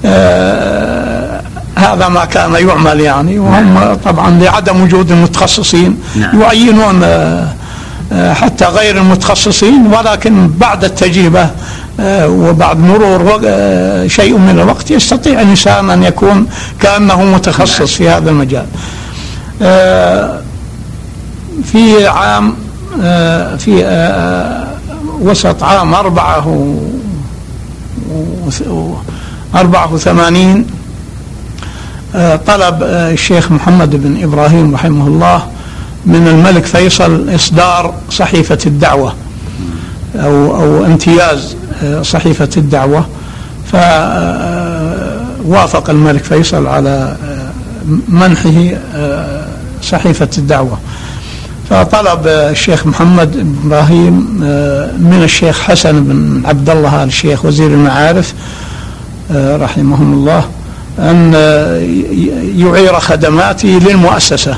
آه 0.05 1.41
هذا 1.75 2.07
ما 2.07 2.25
كان 2.25 2.53
يعمل 2.53 3.00
يعني 3.00 3.39
وهم 3.39 3.74
نعم. 3.74 3.93
طبعا 3.93 4.29
لعدم 4.29 4.81
وجود 4.81 5.12
المتخصصين 5.12 6.00
نعم. 6.15 6.41
يعينون 6.41 7.01
آه 7.03 7.53
حتى 8.34 8.65
غير 8.65 8.98
المتخصصين 8.98 9.93
ولكن 9.93 10.48
بعد 10.48 10.84
التجربة 10.84 11.50
آه 12.00 12.27
وبعد 12.27 12.79
مرور 12.79 13.41
آه 13.46 14.07
شيء 14.07 14.38
من 14.38 14.60
الوقت 14.60 14.91
يستطيع 14.91 15.41
الإنسان 15.41 15.89
أن 15.89 16.03
يكون 16.03 16.48
كأنه 16.79 17.24
متخصص 17.24 17.93
في 17.93 18.10
هذا 18.10 18.29
المجال 18.29 18.65
آه، 19.62 20.41
في 21.63 22.07
عام 22.07 22.48
آه، 22.50 22.53
في 23.58 23.86
آه، 23.86 24.68
وسط 25.22 25.63
عام 25.63 25.94
أربعة 25.94 26.75
أربعة 29.56 29.94
وثمانين 29.94 30.66
آه، 32.16 32.36
طلب 32.36 32.84
الشيخ 32.84 33.51
محمد 33.51 33.96
بن 33.96 34.24
إبراهيم 34.24 34.74
رحمه 34.75 35.08
الله 35.08 35.48
من 36.06 36.27
الملك 36.27 36.66
فيصل 36.66 37.36
إصدار 37.36 37.94
صحيفة 38.10 38.58
الدعوة 38.66 39.13
أو 40.16 40.56
أو 40.56 40.86
امتياز 40.86 41.56
صحيفة 42.01 42.50
الدعوة. 42.58 43.08
فوافق 45.44 45.89
الملك 45.89 46.24
فيصل 46.24 46.68
على 46.68 47.16
منحه 48.08 48.77
صحيفة 49.82 50.30
الدعوة. 50.38 50.77
فطلب 51.69 52.27
الشيخ 52.27 52.88
محمد 52.88 53.55
إبراهيم 53.65 54.39
آه، 54.43 54.91
من 54.91 55.21
الشيخ 55.24 55.59
حسن 55.59 56.03
بن 56.03 56.43
عبد 56.45 56.69
الله 56.69 57.03
آل 57.03 57.07
الشيخ 57.07 57.45
وزير 57.45 57.67
المعارف 57.67 58.33
آه، 59.31 59.57
رحمهم 59.57 60.13
الله 60.13 60.43
أن 61.00 61.33
آه، 61.36 61.77
يعير 62.57 63.00
خدماتي 63.00 63.79
للمؤسسة. 63.79 64.57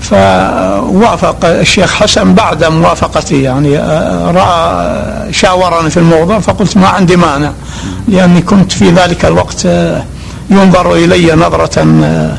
فوافق 0.00 1.44
الشيخ 1.44 1.94
حسن 1.94 2.34
بعد 2.34 2.64
موافقتي 2.64 3.42
يعني 3.42 3.78
رأى 4.30 5.32
شاورني 5.32 5.90
في 5.90 5.96
الموضوع 5.96 6.38
فقلت 6.38 6.76
ما 6.76 6.88
عندي 6.88 7.16
مانع 7.16 7.52
لأني 8.08 8.42
كنت 8.42 8.72
في 8.72 8.90
ذلك 8.90 9.24
الوقت 9.24 9.66
ينظر 10.50 10.94
إلي 10.94 11.32
نظرة 11.32 11.80
آه، 12.04 12.36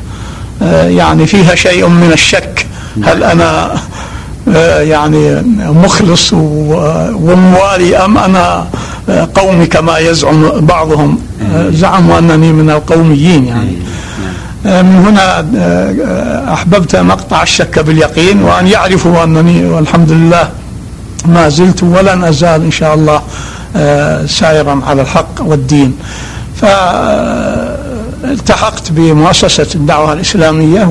يعني 0.87 1.25
فيها 1.27 1.55
شيء 1.55 1.87
من 1.87 2.11
الشك. 2.13 2.65
هل 3.03 3.23
أنا 3.23 3.77
آه، 4.55 4.79
يعني 4.81 5.41
مخلص 5.57 6.33
وموالي 6.33 7.97
أم 7.97 8.17
أنا 8.17 8.67
آه، 9.09 9.29
قومي 9.35 9.65
كما 9.65 9.97
يزعم 9.97 10.49
بعضهم؟ 10.59 11.19
زعموا 11.69 12.19
أنني 12.19 12.51
من 12.53 12.69
القوميين 12.69 13.45
يعني. 13.45 13.75
من 14.65 15.05
هنا 15.07 15.39
أحببت 16.53 16.95
أن 16.95 17.11
أقطع 17.11 17.43
الشك 17.43 17.79
باليقين 17.79 18.43
وأن 18.43 18.67
يعرفوا 18.67 19.23
أنني 19.23 19.65
والحمد 19.65 20.11
لله 20.11 20.49
ما 21.25 21.49
زلت 21.49 21.83
ولن 21.83 22.23
أزال 22.23 22.63
إن 22.63 22.71
شاء 22.71 22.93
الله 22.93 23.21
سائرا 24.27 24.81
على 24.87 25.01
الحق 25.01 25.41
والدين. 25.41 25.95
ف 26.55 26.65
التحقت 28.23 28.91
بمؤسسة 28.91 29.67
الدعوة 29.75 30.13
الإسلامية 30.13 30.87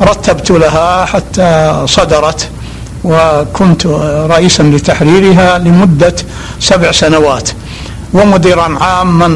ورتبت 0.00 0.50
لها 0.50 1.04
حتى 1.04 1.82
صدرت 1.86 2.48
وكنت 3.04 3.86
رئيسا 4.30 4.62
لتحريرها 4.62 5.58
لمدة 5.58 6.14
سبع 6.60 6.92
سنوات 6.92 7.50
ومديرا 8.14 8.78
عاما 8.80 9.26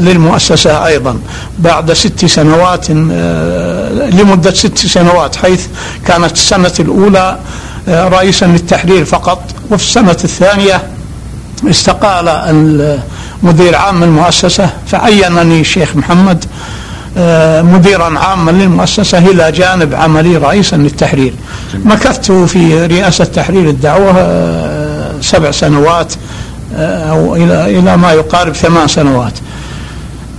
للمؤسسة 0.00 0.86
أيضا. 0.86 1.18
بعد 1.58 1.92
ست 1.92 2.24
سنوات 2.24 2.86
آه، 2.90 4.10
لمدة 4.10 4.50
ست 4.50 4.78
سنوات 4.78 5.36
حيث 5.36 5.66
كانت 6.06 6.32
السنة 6.32 6.72
الأولى 6.80 7.38
آه، 7.88 8.08
رئيسا 8.08 8.44
للتحرير 8.44 9.04
فقط. 9.04 9.42
وفي 9.70 9.84
السنة 9.84 10.16
الثانية 10.24 10.82
استقال 11.70 12.28
مدير 13.42 13.76
عام 13.76 14.02
المؤسسة 14.02 14.70
فعينني 14.86 15.60
الشيخ 15.60 15.96
محمد 15.96 16.44
آه، 17.18 17.62
مديرا 17.62 18.18
عاما 18.18 18.50
للمؤسسة 18.50 19.18
إلى 19.18 19.52
جانب 19.52 19.94
عملي 19.94 20.36
رئيسا 20.36 20.76
للتحرير. 20.76 21.34
مكثت 21.74 22.32
في 22.32 22.86
رئاسة 22.86 23.24
تحرير 23.24 23.68
الدعوة 23.68 24.14
آه، 24.18 25.12
سبع 25.20 25.50
سنوات 25.50 26.12
آه، 26.76 27.10
أو 27.10 27.36
إلى 27.36 27.78
إلى 27.78 27.96
ما 27.96 28.12
يقارب 28.12 28.52
ثمان 28.52 28.88
سنوات. 28.88 29.32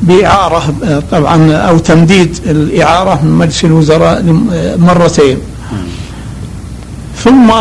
بإعارة 0.01 0.63
طبعا 1.11 1.53
أو 1.53 1.77
تمديد 1.77 2.39
الإعارة 2.45 3.19
من 3.23 3.31
مجلس 3.31 3.65
الوزراء 3.65 4.23
مرتين. 4.77 5.37
ثم 7.23 7.51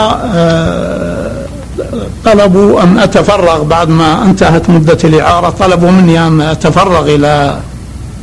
طلبوا 2.25 2.83
أن 2.83 2.99
أتفرغ 2.99 3.63
بعد 3.63 3.89
ما 3.89 4.23
انتهت 4.23 4.71
مدة 4.71 4.99
الإعارة. 5.05 5.51
طلبوا 5.51 5.91
مني 5.91 6.27
أن 6.27 6.41
أتفرغ 6.41 7.15
إلى 7.15 7.61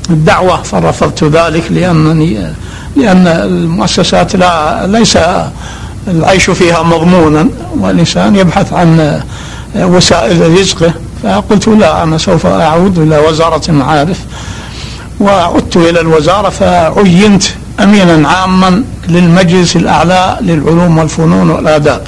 الدعوة. 0.09 0.61
فرفضت 0.63 1.23
ذلك 1.23 1.63
لأنني 1.69 2.53
لأن 2.95 3.27
المؤسسات 3.27 4.35
لا 4.35 4.87
ليس 4.87 5.17
العيش 6.07 6.49
فيها 6.49 6.83
مضمونا 6.83 7.47
والإنسان 7.79 8.35
يبحث 8.35 8.73
عن 8.73 9.21
وسائل 9.75 10.59
رزقه. 10.59 10.93
فقلت 11.23 11.67
لا 11.67 12.03
أنا 12.03 12.17
سوف 12.17 12.45
أعود 12.45 12.99
إلى 12.99 13.17
وزارة 13.17 13.61
المعارف 13.69 14.19
وعدت 15.19 15.77
إلى 15.77 15.99
الوزارة 15.99 16.49
فعينت 16.49 17.43
أمينا 17.83 18.29
عاما 18.29 18.83
للمجلس 19.07 19.75
الأعلى 19.75 20.37
للعلوم 20.41 20.97
والفنون 20.97 21.49
والآداب. 21.49 22.01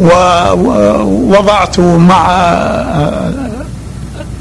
ووضعت 0.00 1.80
مع 1.80 2.26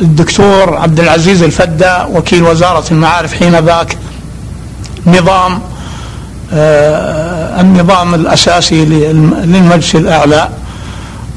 الدكتور 0.01 0.77
عبد 0.77 0.99
العزيز 0.99 1.43
الفدا 1.43 2.03
وكيل 2.03 2.43
وزارة 2.43 2.83
المعارف 2.91 3.33
حين 3.33 3.55
ذاك 3.55 3.97
نظام 5.07 5.59
آه، 6.53 7.61
النظام 7.61 8.15
الأساسي 8.15 8.85
للمجلس 8.85 9.95
الأعلى 9.95 10.49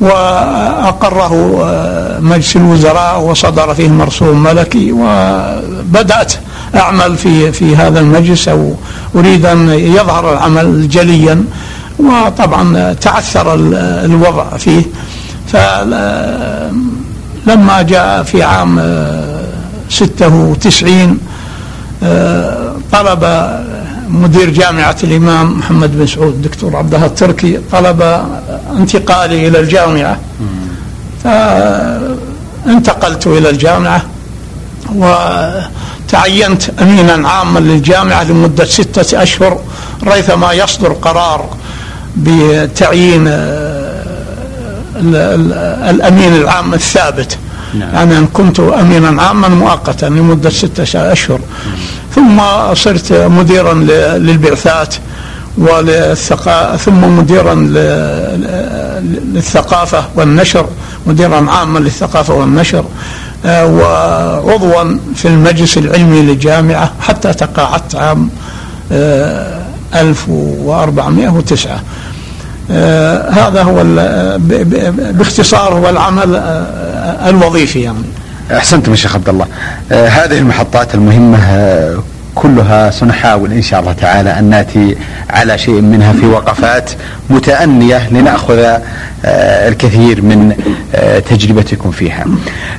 وأقره 0.00 1.60
آه، 1.64 2.20
مجلس 2.20 2.56
الوزراء 2.56 3.20
وصدر 3.20 3.74
فيه 3.74 3.88
مرسوم 3.88 4.42
ملكي 4.42 4.92
وبدأت 4.92 6.32
أعمل 6.76 7.16
في 7.16 7.52
في 7.52 7.76
هذا 7.76 8.00
المجلس 8.00 8.48
أو 8.48 8.74
أريد 9.14 9.46
أن 9.46 9.68
يظهر 9.68 10.32
العمل 10.32 10.88
جليا. 10.88 11.44
وطبعا 11.98 12.92
تعثر 12.92 13.54
الوضع 14.04 14.56
فيه. 14.56 14.82
فلما 15.52 16.22
جاء 17.82 18.22
في 18.22 18.42
عام 18.42 18.80
96 19.88 21.18
آه، 22.04 22.72
طلب 22.92 23.50
مدير 24.08 24.50
جامعة 24.50 24.96
الإمام 25.04 25.58
محمد 25.58 25.98
بن 25.98 26.06
سعود 26.06 26.32
الدكتور 26.34 26.76
عبد 26.76 26.94
التركي 26.94 27.60
طلب 27.72 28.02
انتقالي 28.76 29.48
إلى 29.48 29.60
الجامعة. 29.60 30.16
فانتقلت 32.66 33.26
إلى 33.26 33.50
الجامعة 33.50 34.02
وتعينت 34.94 36.62
أمينا 36.80 37.28
عاما 37.28 37.58
للجامعة 37.58 38.24
لمدة 38.24 38.64
ستة 38.64 39.22
أشهر 39.22 39.60
ريثما 40.04 40.52
يصدر 40.52 40.92
قرار 40.92 41.48
بتعيين 42.16 43.24
آه، 43.28 44.02
الأمين 45.90 46.34
العام 46.34 46.74
الثابت. 46.74 47.38
نعم. 47.74 47.94
يعني 47.94 48.18
أن 48.18 48.26
كنت 48.26 48.60
أمينا 48.60 49.22
عاما 49.22 49.48
مؤقتا 49.48 50.06
لمدة 50.06 50.50
ستة 50.50 51.12
أشهر. 51.12 51.40
ثم 52.14 52.40
صرت 52.74 53.12
مديرا 53.12 53.74
للبعثات 54.18 54.94
وللثقافة 55.58 56.76
ثم 56.76 57.18
مديرا 57.18 57.54
للثقافة 59.04 60.04
والنشر 60.14 60.66
مديرا 61.06 61.50
عاما 61.50 61.78
للثقافة 61.78 62.34
والنشر 62.34 62.84
آه، 63.46 63.66
وعضوا 63.66 64.98
في 65.14 65.28
المجلس 65.28 65.78
العلمي 65.78 66.22
للجامعة 66.22 66.92
حتى 67.00 67.32
تقاعدت 67.32 67.94
عام 67.94 68.30
1409 69.94 71.72
آه 71.72 71.80
هذا 73.30 73.62
هو 73.62 73.84
باختصار 75.12 75.74
هو 75.74 75.88
العمل 75.88 76.34
آه 76.36 77.28
الوظيفي 77.30 77.80
يعني. 77.80 78.04
أحسنتم 78.52 78.90
يا 78.90 78.96
شيخ 78.96 79.14
عبد 79.14 79.28
الله. 79.28 79.46
آه 79.92 80.08
هذه 80.08 80.38
المحطات 80.38 80.94
المهمة 80.94 81.38
آه، 81.38 82.02
كلها 82.34 82.90
سنحاول 82.90 83.52
إن 83.52 83.62
شاء 83.62 83.80
الله 83.80 83.92
تعالى 83.92 84.38
أن 84.38 84.44
نأتي 84.44 84.96
على 85.30 85.58
شيء 85.58 85.80
منها 85.80 86.12
في 86.12 86.26
وقفات 86.26 86.90
متأنية 87.30 88.08
لنأخذ 88.10 88.58
آه، 89.24 89.68
الكثير 89.68 90.22
من 90.22 90.56
آه، 90.94 91.18
تجربتكم 91.18 91.90
فيها. 91.90 92.24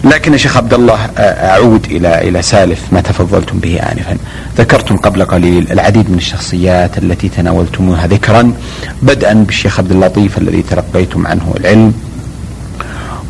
لكن 0.03 0.33
يا 0.33 0.37
شيخ 0.37 0.57
عبد 0.57 0.73
الله 0.73 0.99
آه، 1.17 1.49
أعود 1.49 1.85
إلى 1.85 2.29
إلى 2.29 2.41
سالف 2.41 2.79
ما 2.91 3.01
تفضلتم 3.01 3.59
به 3.59 3.79
انفا. 3.79 4.17
ذكرتم 4.57 4.97
قبل 4.97 5.25
قليل 5.25 5.71
العديد 5.71 6.11
من 6.11 6.17
الشخصيات 6.17 6.97
التي 6.97 7.29
تناولتموها 7.29 8.07
ذكرا 8.07 8.53
بدءا 9.01 9.33
بالشيخ 9.33 9.79
عبد 9.79 9.91
اللطيف 9.91 10.37
الذي 10.37 10.61
تلقيتم 10.61 11.27
عنه 11.27 11.53
العلم 11.59 11.93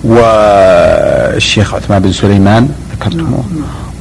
والشيخ 0.04 1.74
عثمان 1.74 2.02
بن 2.02 2.12
سليمان 2.12 2.70
ذكرتموه 2.96 3.44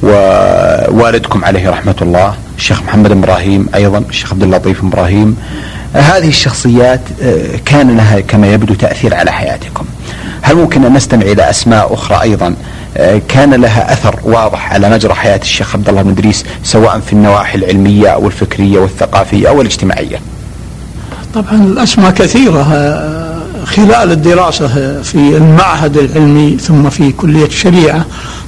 ووالدكم 0.03 1.45
عليه 1.45 1.69
رحمة 1.69 1.95
الله 2.01 2.35
الشيخ 2.57 2.83
محمد 2.83 3.11
إبراهيم 3.11 3.67
أيضا 3.75 3.97
الشيخ 4.09 4.33
عبد 4.33 4.43
اللطيف 4.43 4.83
إبراهيم. 4.83 5.37
هذه 5.93 6.27
الشخصيات 6.27 7.01
آه، 7.21 7.59
كان 7.65 7.97
لها 7.97 8.19
كما 8.19 8.53
يبدو 8.53 8.73
تأثير 8.73 9.15
على 9.15 9.31
حياتكم. 9.31 9.85
هل 10.41 10.55
ممكن 10.55 10.85
أن 10.85 10.93
نستمع 10.93 11.21
إلى 11.21 11.49
أسماء 11.49 11.93
أخرى 11.93 12.21
أيضا؟ 12.21 12.55
آه، 12.97 13.21
كان 13.27 13.53
لها 13.53 13.93
أثر 13.93 14.19
واضح 14.23 14.73
على 14.73 14.89
مجرى 14.89 15.13
حياة 15.13 15.39
الشيخ 15.41 15.75
عبد 15.75 15.89
الله 15.89 16.01
بن 16.01 16.09
إدريس 16.09 16.45
سواء 16.63 16.99
في 16.99 17.13
النواحي 17.13 17.57
العلمية 17.57 18.07
أو 18.07 18.27
الفكرية 18.27 18.79
والثقافية 18.79 19.49
أو 19.49 19.61
الاجتماعية؟ 19.61 20.19
طبعا 21.33 21.55
الأسماء 21.55 22.11
كثيرة. 22.11 22.73
آه، 22.73 23.32
خلال 23.65 24.11
الدراسة 24.11 25.01
في 25.01 25.37
المعهد 25.37 25.97
العلمي 25.97 26.57
ثم 26.57 26.89
في 26.89 27.11
كلية 27.11 27.45
الشريعة 27.45 28.05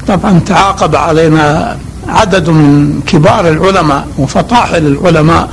طبعا 0.07 0.39
تعاقب 0.39 0.95
علينا 0.95 1.77
عدد 2.07 2.49
من 2.49 3.01
كبار 3.07 3.47
العلماء 3.47 4.07
وفطاحل 4.17 4.87
العلماء 4.87 5.49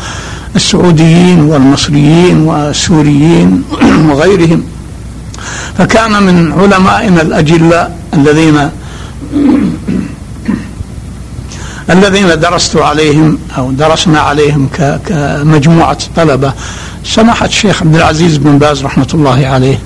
السعوديين 0.57 1.41
والمصريين 1.41 2.43
والسوريين 2.43 3.65
وغيرهم. 4.11 4.65
فكان 5.79 6.23
من 6.23 6.53
علمائنا 6.53 7.23
الأجلاء 7.23 7.99
الذين 8.15 8.71
الذين 11.91 12.41
درست 12.41 12.77
عليهم 12.77 13.39
أو 13.59 13.71
درسنا 13.71 14.21
عليهم 14.21 14.69
كمجموعة 15.07 15.99
طلبة 16.17 16.53
سماحة 17.05 17.47
الشيخ 17.47 17.83
عبد 17.83 17.95
العزيز 17.95 18.37
بن 18.37 18.59
باز 18.59 18.85
رحمة 18.85 19.09
الله 19.15 19.47
عليه 19.47 19.79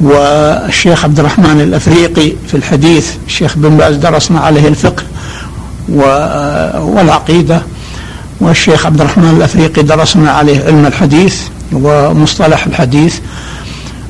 والشيخ 0.00 1.04
عبد 1.04 1.18
الرحمن 1.18 1.60
الأفريقي 1.60 2.32
في 2.48 2.54
الحديث. 2.54 3.10
الشيخ 3.26 3.56
بن 3.56 3.76
باز 3.76 3.96
درسنا 3.96 4.40
عليه 4.40 4.68
الفقه 4.68 5.02
والعقيدة. 6.78 7.62
والشيخ 8.40 8.86
عبد 8.86 9.00
الرحمن 9.00 9.36
الأفريقي 9.36 9.82
درسنا 9.82 10.30
عليه 10.30 10.64
علم 10.64 10.86
الحديث 10.86 11.40
ومصطلح 11.72 12.66
الحديث. 12.66 13.18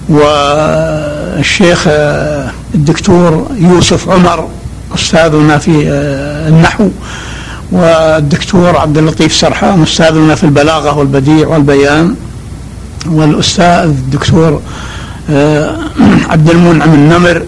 والشيخ 0.09 1.85
الدكتور 2.75 3.51
يوسف 3.57 4.09
عمر 4.09 4.49
أستاذنا 4.95 5.59
في 5.59 5.71
النحو 6.49 6.89
والدكتور 7.73 8.77
عبد 8.77 8.99
اللطيف 8.99 9.35
سرحان 9.35 9.83
أستاذنا 9.83 10.35
في 10.35 10.45
البلاغة 10.45 10.99
والبديع 10.99 11.49
والبيان 11.49 12.15
والأستاذ 13.07 13.85
الدكتور 13.85 14.61
آه، 15.31 15.77
عبد 16.31 16.51
المنعم 16.51 16.95
النمر 16.95 17.43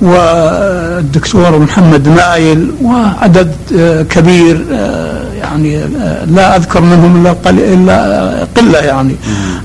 والدكتور 0.00 1.58
محمد 1.58 2.08
نايل 2.08 2.70
وعدد 2.82 3.52
آه، 3.78 4.02
كبير 4.02 4.64
آه، 4.72 5.22
يعني 5.40 5.80
لا 6.26 6.56
أذكر 6.56 6.80
منهم 6.80 7.26
إلا 7.26 7.50
إلا 7.50 8.46
قلة 8.56 8.78
يعني. 8.78 9.16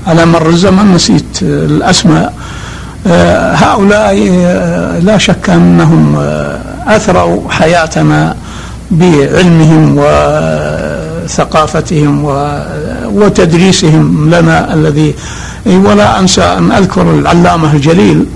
على 0.06 0.26
مر 0.26 0.48
الزمن 0.48 0.94
نسيت 0.94 1.42
الأسماء. 1.42 2.34
هؤلاء 3.54 4.14
لا 5.02 5.18
شك 5.18 5.50
أنهم 5.50 6.16
أثروا 6.86 7.50
حياتنا. 7.50 8.36
بعلمهم 8.90 9.98
وثقافتهم 11.24 12.24
وتدريسهم 13.04 14.30
لنا 14.34 14.74
الذي 14.74 15.14
ولا 15.66 16.18
أنسى 16.20 16.42
أن 16.42 16.72
أذكر 16.72 17.02
العلامة 17.02 17.72
الجليل 17.72 18.26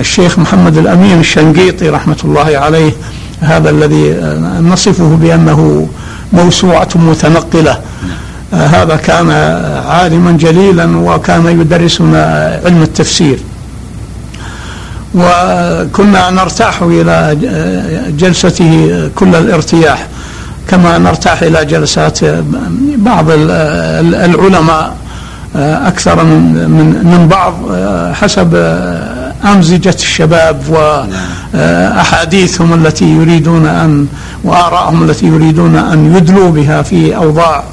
الشيخ 0.00 0.38
محمد 0.38 0.78
الأمين 0.78 1.20
الشنقيطي 1.20 1.88
رحمة 1.88 2.16
الله 2.24 2.58
عليه 2.58 2.92
هذا 3.40 3.70
الذي 3.70 4.16
نصفه 4.60 5.16
بأنه 5.22 5.88
موسوعة 6.32 6.88
متنقلة. 6.94 7.80
هذا 8.52 8.96
كان 8.96 9.30
عالما 9.88 10.32
جليلا 10.32 10.96
وكان 10.96 11.60
يدرسنا 11.60 12.60
علم 12.64 12.82
التفسير. 12.82 13.38
وكنا 15.14 16.30
نرتاح 16.30 16.82
إلى 16.82 17.36
جلسته 18.18 19.10
كل 19.14 19.34
الارتياح 19.34 20.06
كما 20.68 20.98
نرتاح 20.98 21.42
إلى 21.42 21.64
جلسات 21.64 22.18
بعض 22.96 23.24
العلماء 23.30 24.96
أكثر 25.56 26.24
من 26.24 26.42
من 27.04 27.28
بعض 27.28 27.54
حسب 28.14 28.54
أمزجة 29.44 29.94
الشباب 29.94 30.62
وأحاديثهم 31.54 32.86
التي 32.86 33.04
يريدون 33.04 33.66
أن 33.66 34.06
وآرائهم 34.44 35.10
التي 35.10 35.26
يريدون 35.26 35.76
أن 35.76 36.16
يدلوا 36.16 36.50
بها 36.50 36.82
في 36.82 37.16
أوضاع 37.16 37.64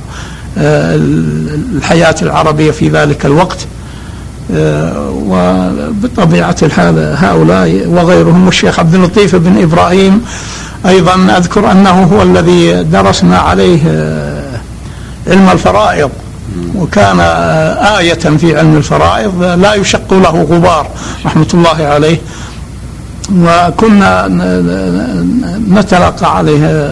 الحياة 0.58 2.16
العربية 2.22 2.72
في 2.72 2.90
ذلك 2.90 3.26
الوقت. 3.26 3.58
وبطبيعة 5.30 6.56
الحال 6.64 7.16
هؤلاء 7.18 7.88
وغيرهم 7.88 8.46
والشيخ 8.46 8.80
عبد 8.80 8.94
اللطيف 8.94 9.36
بن 9.36 9.62
إبراهيم 9.62 10.26
أيضا 10.86 11.14
أذكر 11.38 11.72
أنه 11.72 12.04
هو 12.04 12.22
الذي 12.22 12.84
درسنا 12.84 13.38
عليه 13.38 13.82
علم 15.28 15.50
الفرائض. 15.52 16.10
وكان 16.76 17.20
آية 18.00 18.14
في 18.14 18.58
علم 18.58 18.78
الفرائض 18.78 19.44
لا 19.44 19.74
يشق 19.74 20.14
له 20.14 20.48
غبار 20.52 20.88
رحمة 21.26 21.48
الله 21.54 21.86
عليه. 21.88 22.18
وكنا 23.40 24.28
نتلقى 25.70 26.38
عليه 26.38 26.92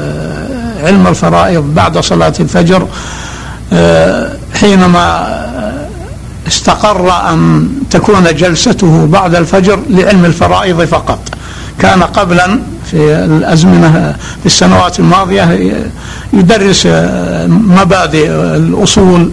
علم 0.83 1.07
الفرائض 1.07 1.63
بعد 1.75 1.97
صلاة 1.97 2.33
الفجر 2.39 2.87
حينما 4.53 5.43
استقر 6.47 7.29
أن 7.29 7.69
تكون 7.89 8.23
جلسته 8.35 9.05
بعد 9.05 9.35
الفجر 9.35 9.79
لعلم 9.89 10.25
الفرائض 10.25 10.81
فقط. 10.81 11.19
كان 11.79 12.03
قبلا 12.03 12.59
في 12.91 13.15
الأزمنة 13.15 14.15
في 14.39 14.45
السنوات 14.45 14.99
الماضية 14.99 15.73
يدرس 16.33 16.87
مبادئ 17.47 18.29
الأصول 18.31 19.31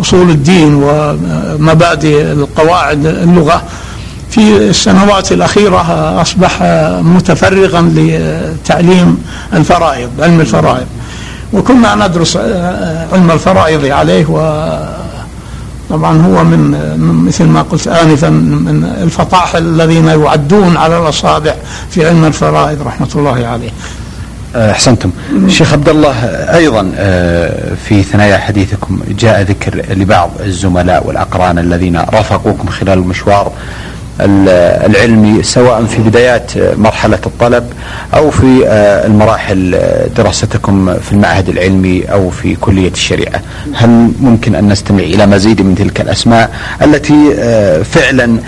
أصول 0.00 0.30
الدين 0.30 0.74
ومبادئ 0.84 2.22
القواعد 2.32 3.06
اللغة. 3.06 3.62
في 4.30 4.56
السنوات 4.56 5.32
الأخيرة 5.32 5.80
أصبح 6.20 6.62
متفرغا 7.02 7.92
لتعليم 7.96 9.22
الفرائض 9.54 10.10
علم 10.20 10.40
الفرائض. 10.40 10.86
وكنا 11.52 11.94
ندرس 11.94 12.36
علم 13.12 13.30
الفرائض 13.30 13.84
عليه 13.84 14.26
و 14.26 14.40
طبعا 15.90 16.22
هو 16.22 16.44
من 16.44 16.74
مثل 17.26 17.44
ما 17.44 17.62
قلت 17.62 17.88
آنفا 17.88 18.28
من 18.28 18.84
الفطاحل 19.02 19.62
الذين 19.62 20.06
يعدون 20.06 20.76
على 20.76 20.98
الأصابع 20.98 21.54
في 21.90 22.06
علم 22.06 22.24
الفرائض 22.24 22.82
رحمة 22.82 23.08
الله 23.14 23.46
عليه. 23.46 23.70
أحسنتم. 24.54 25.10
شيخ 25.48 25.72
عبد 25.72 25.88
الله 25.88 26.14
أيضا 26.54 26.92
آه، 26.96 27.74
في 27.88 28.02
ثنايا 28.02 28.38
حديثكم 28.38 29.00
جاء 29.08 29.42
ذكر 29.42 29.82
لبعض 29.94 30.30
الزملاء 30.44 31.06
والأقران 31.06 31.58
الذين 31.58 31.96
رافقوكم 31.96 32.68
خلال 32.68 32.98
المشوار. 32.98 33.52
العلمي 34.24 35.42
سواء 35.42 35.84
في 35.84 36.02
بدايات 36.02 36.52
مرحلة 36.56 37.18
الطلب 37.26 37.64
أو 38.14 38.30
في 38.30 38.66
آه، 38.66 39.06
المراحل 39.06 39.74
آه، 39.74 40.06
دراستكم 40.06 40.94
في 40.94 41.12
المعهد 41.12 41.48
العلمي 41.48 42.04
أو 42.04 42.30
في 42.30 42.54
كلية 42.54 42.90
الشريعة. 42.90 43.40
هل 43.74 44.10
ممكن 44.20 44.54
أن 44.54 44.68
نستمع 44.68 45.02
إلى 45.02 45.26
مزيد 45.26 45.62
من 45.62 45.74
تلك 45.74 46.00
الأسماء 46.00 46.50
التي 46.82 47.34
آه، 47.38 47.82
فعلا 47.82 48.38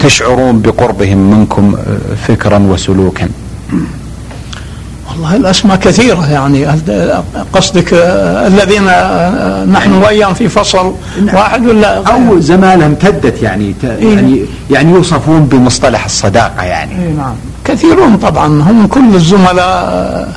تشعرون 0.00 0.60
بقربهم 0.60 1.30
منكم 1.30 1.76
فكرا 2.28 2.58
وسلوكا؟ 2.58 3.28
والله 5.10 5.36
الأسماء 5.36 5.76
كثيرة 5.76 6.30
يعني. 6.30 6.66
قصدك 7.52 7.88
الذين 8.46 8.84
نحن 9.72 9.92
وإياهم 9.92 10.34
في 10.34 10.48
فصل 10.48 10.94
واحد 11.32 11.66
ولا 11.66 11.96
أو 11.96 12.40
زمانها 12.40 12.86
امتدت 12.86 13.42
يعني 13.42 13.74
إيه؟ 13.84 14.14
يعني 14.14 14.44
يعني 14.70 14.92
يوصفون 14.92 15.44
بمصطلح 15.44 16.04
الصداقة 16.04 16.62
يعني. 16.62 16.92
إيه 16.92 17.12
نعم. 17.12 17.34
كثيرون 17.64 18.16
طبعا. 18.16 18.46
هم 18.46 18.86
كل 18.86 19.14
الزملاء 19.14 20.28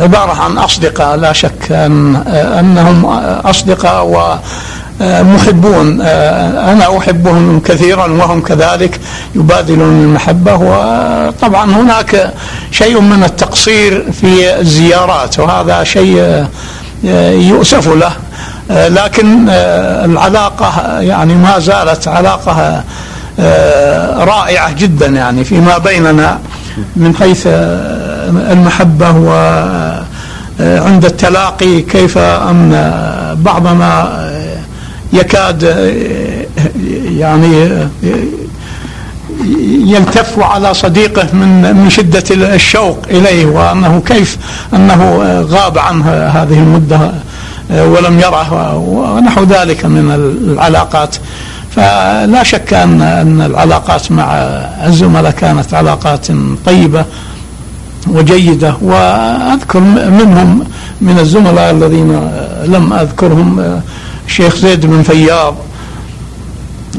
عبارة 0.00 0.32
عن 0.42 0.58
أصدقاء 0.58 1.16
لا 1.16 1.32
شك 1.32 1.72
أن 1.72 2.16
أنهم 2.60 3.04
أصدقاء 3.44 4.06
و 4.06 4.36
محبون. 5.00 6.00
أنا 6.00 6.98
أحبهم 6.98 7.60
كثيرا 7.60 8.06
وهم 8.06 8.40
كذلك 8.40 9.00
يبادلون 9.34 10.02
المحبة 10.02 10.54
وطبعا 10.54 11.64
هناك 11.72 12.32
شيء 12.70 13.00
من 13.00 13.24
التقصير 13.24 14.12
في 14.12 14.60
الزيارات 14.60 15.38
وهذا 15.38 15.84
شيء 15.84 16.46
يؤسف 17.34 17.88
له. 17.88 18.12
لكن 18.70 19.48
العلاقة 20.04 21.00
يعني 21.00 21.34
ما 21.34 21.58
زالت 21.58 22.08
علاقة 22.08 22.82
رائعة 24.24 24.72
جدا 24.72 25.06
يعني 25.06 25.44
فيما 25.44 25.78
بيننا 25.78 26.38
من 26.96 27.16
حيث 27.16 27.46
المحبة 28.50 29.10
وعند 29.10 31.04
التلاقي 31.04 31.80
كيف 31.80 32.18
أن 32.18 32.92
بعضنا 33.38 34.24
يكاد 35.14 35.62
يعني 37.04 37.68
يلتف 39.86 40.38
على 40.38 40.74
صديقه 40.74 41.26
من 41.32 41.76
من 41.76 41.90
شدة 41.90 42.54
الشوق 42.54 42.98
إليه 43.10 43.46
وأنه 43.46 44.02
كيف 44.06 44.38
أنه 44.74 45.18
غاب 45.40 45.78
عنه 45.78 46.10
هذه 46.10 46.58
المدة 46.58 47.12
ولم 47.70 48.20
يره 48.20 48.76
ونحو 48.76 49.44
ذلك 49.44 49.84
من 49.84 50.10
العلاقات. 50.10 51.16
فلا 51.76 52.42
شك 52.42 52.74
أن 52.74 53.02
أن 53.02 53.40
العلاقات 53.40 54.12
مع 54.12 54.34
الزملاء 54.86 55.30
كانت 55.30 55.74
علاقات 55.74 56.26
طيبة 56.66 57.04
وجيدة 58.08 58.74
وأذكر 58.82 59.80
منهم 59.80 60.64
من 61.00 61.18
الزملاء 61.18 61.70
الذين 61.70 62.30
لم 62.64 62.92
أذكرهم 62.92 63.80
الشيخ 64.26 64.56
زيد 64.56 64.86
بن 64.86 65.02
فياض 65.02 65.54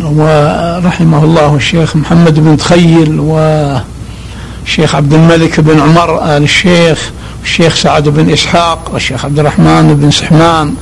ورحمه 0.04 1.24
الله 1.24 1.56
الشيخ 1.56 1.96
محمد 1.96 2.40
بن 2.40 2.58
تخيل 2.58 3.20
والشيخ 3.20 4.96
عبد 4.96 5.14
الملك 5.14 5.60
بن 5.60 5.80
عمر 5.80 6.38
آل 6.38 6.44
الشيخ 6.44 7.12
والشيخ 7.42 7.76
سعد 7.76 8.10
بن 8.10 8.30
إسحاق 8.30 8.90
والشيخ 8.94 9.26
عبد 9.26 9.40
الرحمن 9.40 9.96
بن 10.02 10.12
سحمان 10.12 10.76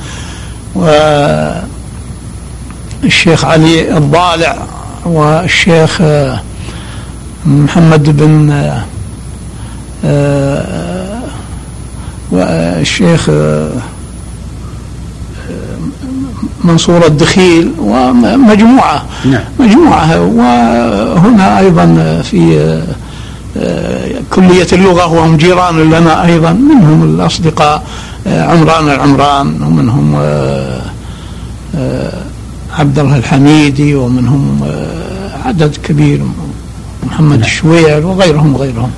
والشيخ 3.04 3.44
علي 3.44 3.96
الضالع 3.96 4.56
والشيخ 5.04 6.02
محمد 7.46 8.16
بن 8.16 8.70
والشيخ 12.30 13.30
منصور 16.64 17.06
الدخيل 17.06 17.70
ومجموعة 17.78 19.04
نعم. 19.24 19.42
مجموعة 19.60 20.20
وهنا 20.20 21.58
أيضا 21.58 22.22
في 22.22 22.74
آه، 23.56 24.10
كلية 24.30 24.66
اللغة 24.72 25.12
وهم 25.12 25.36
جيران 25.36 25.90
لنا 25.90 26.24
أيضا 26.24 26.52
منهم 26.52 27.02
الأصدقاء 27.02 27.82
آه، 28.26 28.44
عمران 28.44 28.88
العمران 28.88 29.62
ومنهم 29.62 30.14
آه، 30.16 30.80
عبد 32.78 32.98
الله 32.98 33.16
الحميدي 33.16 33.94
ومنهم 33.94 34.60
عدد 35.46 35.76
كبير 35.84 36.22
محمد 37.06 37.38
نعم. 37.38 37.40
الشويع 37.40 37.98
وغيرهم 37.98 38.54
وغيرهم 38.54 38.90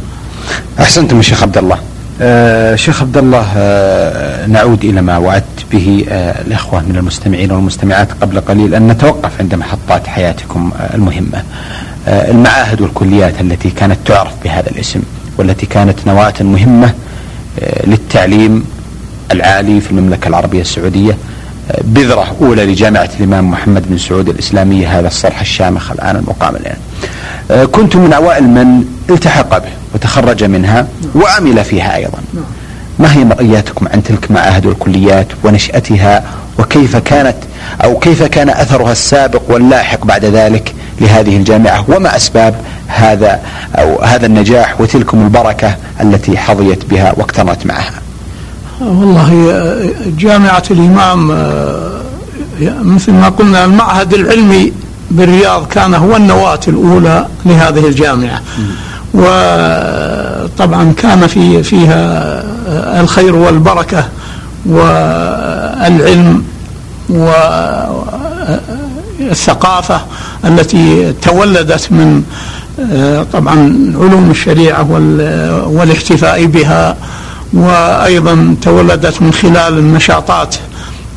أحسنتم 0.81 1.19
الشيخ 1.19 1.43
عبد 1.43 1.59
الله 1.59 1.79
آه 2.23 2.77
شيخ 2.77 3.03
عبد 3.03 3.17
الله 3.17 3.47
آه 3.57 4.47
نعود 4.47 4.85
إلى 4.85 5.03
ما 5.03 5.19
وعدت 5.19 5.65
به 5.73 6.05
آه 6.09 6.41
الإخوة 6.41 6.81
من 6.89 6.97
المستمعين 6.97 7.51
والمستمعات 7.53 8.09
قبل 8.21 8.41
قليل 8.41 8.75
أن 8.75 8.89
نتوقف 8.89 9.31
عند 9.41 9.55
محطات 9.55 10.07
حياتكم 10.07 10.71
آه 10.81 10.95
المهمة. 10.95 11.43
آه 12.09 12.31
المعاهد 12.31 12.81
والكليات 12.81 13.41
التي 13.41 13.71
كانت 13.71 13.99
تعرف 14.07 14.33
بهذا 14.45 14.71
الاسم 14.71 15.03
والتي 15.39 15.67
كانت 15.67 16.07
نواة 16.07 16.35
مهمة 16.41 16.95
آه 17.61 17.87
للتعليم 17.87 18.65
العالي 19.33 19.81
في 19.81 19.91
المملكة 19.91 20.29
العربية 20.29 20.61
السعودية 20.61 21.17
بذرة 21.85 22.37
أولى 22.43 22.65
لجامعة 22.67 23.11
الإمام 23.21 23.51
محمد 23.51 23.85
بن 23.89 23.99
سعود 23.99 24.29
الإسلامية 24.29 24.99
هذا 24.99 25.07
الصرح 25.07 25.41
الشامخ 25.41 25.91
الآن 25.93 26.17
المقام 26.17 26.57
الآن. 26.57 26.77
آه، 27.51 27.65
كنت 27.65 27.97
من 27.97 28.13
أوائل 28.13 28.45
من 28.45 28.85
التحق 29.11 29.59
به 29.59 29.71
وتخرج 29.95 30.45
منها 30.45 30.87
وعمل 31.15 31.65
فيها 31.65 31.97
أيضا. 31.97 32.19
ما 32.99 33.13
هي 33.13 33.25
مرئياتكم 33.25 33.89
عن 33.89 34.03
تلك 34.03 34.31
المعاهد 34.31 34.67
والكليات 34.67 35.27
ونشأتها 35.45 36.25
وكيف 36.59 36.97
كانت 36.97 37.37
أو 37.85 37.99
كيف 37.99 38.23
كان 38.23 38.49
أثرها 38.49 38.93
السابق 38.93 39.43
واللاحق 39.49 40.05
بعد 40.05 40.25
ذلك 40.25 40.75
لهذه 41.01 41.37
الجامعة؟ 41.37 41.85
وما 41.89 42.17
أسباب 42.17 42.55
هذا 42.87 43.41
أو 43.75 44.03
هذا 44.03 44.27
النجاح 44.27 44.81
وتلكم 44.81 45.25
البركة 45.25 45.77
التي 46.01 46.39
حظيت 46.39 46.85
بها 46.85 47.13
واقترنت 47.17 47.67
معها؟ 47.67 48.03
والله 48.81 49.55
جامعة 50.19 50.63
الإمام 50.71 51.29
مثل 52.83 53.13
ما 53.13 53.29
قلنا 53.29 53.65
المعهد 53.65 54.15
العلمي 54.15 54.73
بالرياض 55.11 55.67
كان 55.67 55.95
هو 55.95 56.17
النواة 56.17 56.61
الأولى 56.69 57.27
لهذه 57.47 57.87
الجامعة. 57.87 58.41
وطبعا 59.15 60.93
كان 60.97 61.27
في 61.27 61.63
فيها 61.63 62.43
الخير 63.01 63.37
والبركة 63.37 64.05
والعلم 64.67 66.45
والثقافة 69.21 70.01
التي 70.45 71.13
تولدت 71.23 71.93
من 71.93 72.23
طبعا 73.33 73.55
علوم 74.01 74.31
الشريعة 74.31 74.87
والاحتفاء 75.69 76.45
بها 76.45 76.97
وأيضا 77.53 78.57
تولدت 78.63 79.23
من 79.23 79.33
خلال 79.33 79.79
النشاطات 79.79 80.57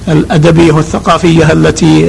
الأدبية 0.08 0.72
والثقافية 0.72 1.52
التي 1.52 2.06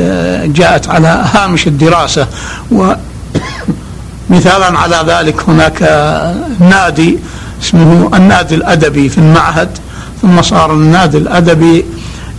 جاءت 0.46 0.88
على 0.88 1.24
هامش 1.34 1.66
الدراسة. 1.66 2.26
ومثالا 2.70 4.78
على 4.82 5.04
ذلك 5.06 5.42
هناك 5.48 5.82
نادي 6.60 7.18
اسمه 7.62 8.10
النادي 8.14 8.54
الأدبي 8.54 9.08
في 9.08 9.18
المعهد. 9.18 9.68
ثم 10.22 10.42
صار 10.42 10.72
النادي 10.72 11.18
الأدبي 11.18 11.84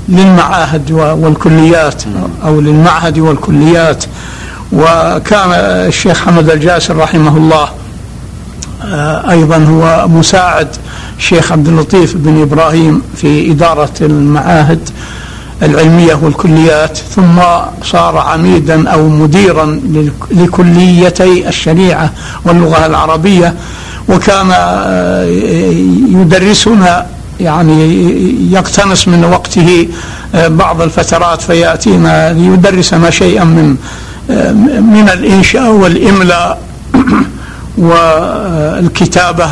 للمعاهد 0.10 0.92
والكليات 0.92 2.04
أو 2.46 2.62
للمعهد 2.62 3.20
والكليات. 3.20 4.04
وكان 4.74 5.52
الشيخ 5.88 6.26
حمد 6.26 6.50
الجاسر 6.50 6.98
رحمه 6.98 7.38
الله 7.38 7.70
آه، 8.84 9.32
أيضا 9.32 9.58
هو 9.58 10.08
مساعد 10.08 10.68
الشيخ 11.18 11.52
عبد 11.52 11.68
اللطيف 11.68 12.18
بن 12.18 12.42
إبراهيم 12.42 13.02
في 13.16 13.52
إدارة 13.52 13.92
المعاهد. 14.02 14.90
العلمية 15.62 16.20
والكليات 16.22 16.98
ثم 16.98 17.40
صار 17.84 18.18
عميدا 18.18 18.90
أو 18.90 19.10
مديرا 19.10 19.82
لكليتي 20.32 21.50
الشريعة 21.50 22.12
واللغة 22.46 22.86
العربية 22.86 23.56
وكان 24.10 24.52
آه، 24.54 25.24
يدرسنا 26.10 27.06
يعني 27.40 28.52
يقتنص 28.52 29.08
من 29.08 29.26
وقته 29.26 29.88
آه، 30.36 30.48
بعض 30.48 30.82
الفترات 30.82 31.42
فيأتينا 31.42 32.34
ليدرسنا 32.34 33.10
شيئا 33.10 33.44
من 33.44 33.76
آه، 34.32 34.52
من 34.82 35.10
الإنشاء 35.14 35.72
والإملاء 35.72 36.62
والكتابة 37.78 39.46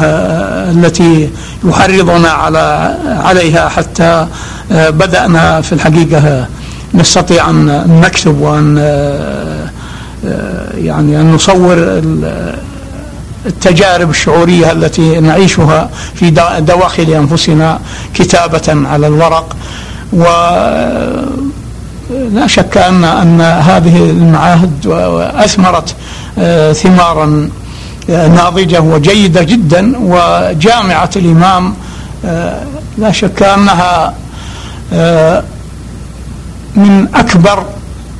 التي 0.72 1.30
يحرضنا 1.63 2.30
على 2.30 2.95
عليها 3.08 3.69
حتى 3.69 4.28
بدأنا 4.71 5.62
في 5.62 5.73
الحقيقة 5.73 6.47
نستطيع 6.93 7.49
أن 7.49 7.65
نكتب 8.01 8.41
وأن 8.41 8.77
يعني 10.73 11.21
أن 11.21 11.32
نصور 11.32 11.75
التجارب 13.45 14.10
الشعورية 14.10 14.71
التي 14.71 15.19
نعيشها 15.19 15.89
في 16.15 16.29
دواخل 16.60 17.03
أنفسنا 17.03 17.79
كتابة 18.13 18.88
على 18.89 19.08
الورق. 19.08 19.55
و 20.13 20.23
لا 22.34 22.47
شك 22.47 22.77
أن 22.77 23.03
أن 23.03 23.41
هذه 23.41 24.10
المعاهد 24.10 24.88
أثمرت 25.36 25.95
ثمارا 26.73 27.49
ناضجة 28.10 28.82
وجيدة 28.82 29.43
جدا 29.43 29.93
وجامعة 29.99 31.10
الإمام 31.15 31.73
لا 32.97 33.12
شك 33.12 33.43
أنها 33.43 34.13
من 36.75 37.08
أكبر 37.15 37.65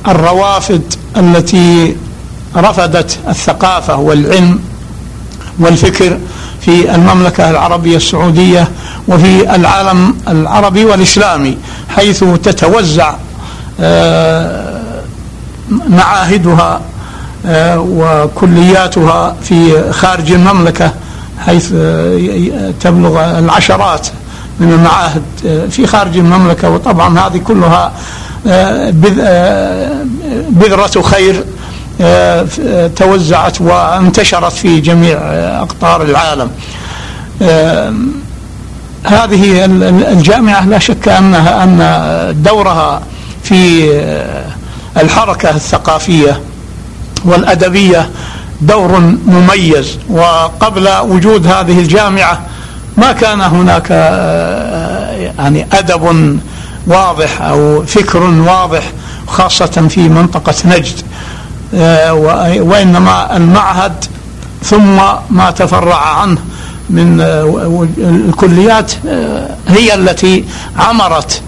الروافد 0.08 0.82
التي 1.16 1.96
رفدت 2.56 3.18
الثقافة 3.28 3.96
والعلم 3.96 4.60
والفكر 5.58 6.18
في 6.60 6.94
المملكة 6.94 7.50
العربية 7.50 7.96
السعودية 7.96 8.68
وفي 9.08 9.54
العالم 9.54 10.16
العربي 10.28 10.84
والإسلامي 10.84 11.58
حيث 11.88 12.24
تتوزع 12.24 13.14
آه، 13.80 15.00
معاهدها 15.88 16.80
آه، 17.46 17.80
وكلياتها 17.80 19.36
في 19.42 19.92
خارج 19.92 20.32
المملكة 20.32 20.92
حيث 21.46 21.72
آه، 21.74 22.72
تبلغ 22.80 23.38
العشرات 23.38 24.08
من 24.60 24.72
المعاهد 24.72 25.22
في 25.70 25.86
خارج 25.86 26.16
المملكة 26.16 26.70
وطبعا 26.70 27.18
هذه 27.18 27.38
كلها 27.38 27.92
بذرة 30.48 31.02
خير 31.02 31.44
توزعت 32.96 33.60
وانتشرت 33.60 34.52
في 34.52 34.80
جميع 34.80 35.18
أقطار 35.62 36.02
العالم. 36.02 36.50
هذه 39.04 39.64
الجامعة 40.12 40.66
لا 40.66 40.78
شك 40.78 41.08
أنها 41.08 41.64
أن 41.64 42.42
دورها 42.42 43.02
في 43.42 43.90
الحركة 44.96 45.50
الثقافية 45.50 46.40
والأدبية 47.24 48.10
دور 48.60 48.98
مميز. 49.26 49.98
وقبل 50.10 50.88
وجود 51.02 51.46
هذه 51.46 51.78
الجامعة 51.78 52.40
ما 52.96 53.12
كان 53.12 53.40
هناك 53.40 53.90
يعني 55.38 55.66
أدب 55.72 56.38
واضح 56.86 57.42
أو 57.42 57.86
فكر 57.86 58.22
واضح 58.22 58.82
خاصة 59.26 59.88
في 59.88 60.08
منطقة 60.08 60.54
نجد. 60.64 61.00
آه، 61.74 62.12
وإنما 62.62 63.36
المعهد 63.36 64.04
ثم 64.62 64.96
ما 65.30 65.50
تفرع 65.50 66.20
عنه 66.20 66.38
من 66.90 67.20
آه، 67.20 67.86
الكليات 67.98 68.92
آه، 69.08 69.48
هي 69.68 69.94
التي 69.94 70.44
عمرت 70.76 71.42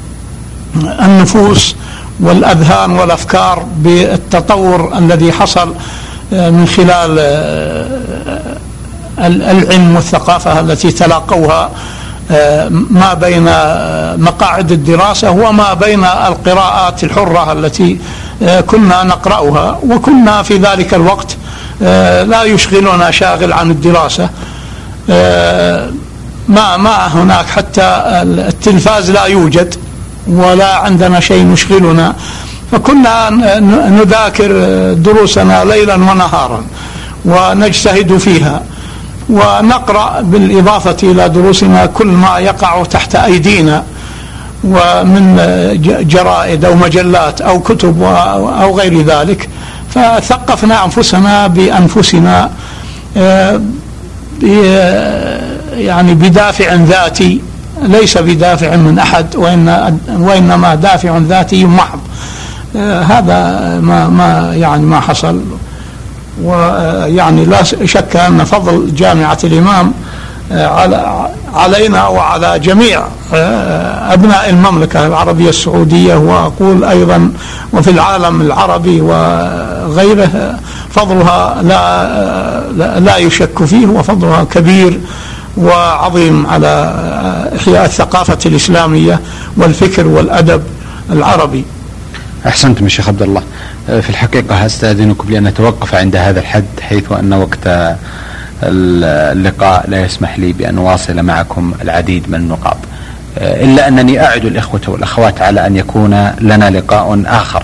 النفوس 0.77 1.75
والأذهان 2.21 2.91
والأفكار 2.91 3.67
بالتطور 3.77 4.99
الذي 4.99 5.33
حصل 5.33 5.75
من 6.33 6.67
خلال 6.77 7.19
العلم 9.19 9.97
والثقافة 9.97 10.61
التي 10.61 10.93
تلاقوها 10.93 11.71
ما 12.71 13.15
بين 13.15 13.45
مقاعد 14.25 14.73
الدراسة 14.73 15.31
وما 15.31 15.75
بين 15.75 16.05
القراءات 16.05 17.05
الحرة 17.05 17.53
التي 17.53 17.99
آه، 18.43 18.61
كنا 18.61 19.03
نقرأها 19.03 19.79
وكنا 19.89 20.43
في 20.43 20.57
ذلك 20.57 20.95
الوقت 20.95 21.37
آه، 21.83 22.23
لا 22.23 22.43
يشغلنا 22.43 23.11
شاغل 23.11 23.53
عن 23.53 23.71
الدراسة. 23.71 24.29
آه، 25.11 25.91
ما 26.49 26.77
ما 26.77 27.07
هناك 27.07 27.47
حتى 27.47 28.03
التلفاز 28.23 29.11
لا 29.11 29.25
يوجد 29.25 29.75
ولا 30.27 30.77
عندنا 30.77 31.21
شيء 31.21 31.53
يشغلنا. 31.53 32.15
فكنا 32.73 33.31
نذاكر 33.89 34.53
دروسنا 34.93 35.65
ليلا 35.65 35.95
ونهارا 35.95 36.65
ونجتهد 37.25 38.17
فيها. 38.17 38.63
ونقرأ 39.31 40.21
بالإضافة 40.21 40.97
إلى 41.03 41.29
دروسنا 41.29 41.87
كل 41.87 42.07
ما 42.07 42.39
يقع 42.39 42.85
تحت 42.85 43.15
أيدينا 43.15 43.85
ومن 44.65 45.37
جرائد 46.09 46.65
أو 46.65 46.75
مجلات 46.75 47.41
أو 47.41 47.61
كتب 47.61 48.03
أو 48.03 48.79
غير 48.79 49.03
ذلك. 49.03 49.49
فثقفنا 49.95 50.85
أنفسنا 50.85 51.47
بأنفسنا 51.47 52.51
آه، 53.17 53.61
يعني 55.75 56.15
بدافع 56.15 56.75
ذاتي 56.75 57.41
ليس 57.83 58.19
بدافع 58.19 58.77
من 58.77 58.99
أحد 58.99 59.37
وإن 59.37 59.99
وإنما 60.09 60.75
دافع 60.75 61.19
ذاتي 61.19 61.65
محض 61.65 61.99
آه، 62.77 63.03
هذا 63.03 63.61
ما 63.81 64.09
ما 64.09 64.55
يعني 64.55 64.83
ما 64.83 65.01
حصل. 65.01 65.43
ويعني 66.43 67.45
لا 67.45 67.63
شك 67.63 68.17
أن 68.17 68.45
فضل 68.45 68.95
جامعة 68.95 69.39
الإمام 69.45 69.93
آه، 70.53 71.31
علينا 71.55 72.07
وعلى 72.09 72.59
جميع 72.59 73.03
آه، 73.35 74.13
أبناء 74.13 74.51
المملكة 74.51 75.07
العربية 75.07 75.49
السعودية 75.49 76.15
وأقول 76.15 76.85
أيضا 76.85 77.33
وفي 77.73 77.91
العالم 77.91 78.41
العربي 78.41 79.01
وغيره 79.01 80.59
فضلها 80.91 81.63
لا 81.63 83.01
لا 83.01 83.17
يشك 83.17 83.65
فيه 83.65 83.87
وفضلها 83.87 84.45
كبير 84.45 85.01
وعظيم 85.57 86.47
على 86.47 86.95
إحياء 87.57 87.85
الثقافة 87.85 88.39
الإسلامية 88.47 89.21
والفكر 89.57 90.07
والأدب 90.07 90.63
العربي. 91.11 91.65
أحسنتم 92.47 92.87
الشيخ 92.87 93.09
عبد 93.09 93.23
الله. 93.23 93.43
في 93.87 94.11
الحقيقة 94.11 94.67
أستأذنكم 94.67 95.31
لأن 95.31 95.45
نتوقف 95.45 95.95
عند 95.95 96.17
هذا 96.17 96.41
الحد 96.41 96.65
حيث 96.81 97.13
أن 97.13 97.33
وقت 97.33 97.97
اللقاء 98.63 99.85
لا 99.89 100.05
يسمح 100.05 100.39
لي 100.39 100.53
بأن 100.53 100.79
أواصل 100.79 101.23
معكم 101.23 101.75
العديد 101.83 102.31
من 102.31 102.35
النقاط. 102.35 102.77
إلا 103.37 103.89
أنني 103.89 104.25
أعد 104.25 104.45
الإخوة 104.45 104.81
والأخوات 104.89 105.43
على 105.43 105.67
أن 105.67 105.77
يكون 105.77 106.31
لنا 106.41 106.71
لقاء 106.71 107.23
آخر. 107.27 107.63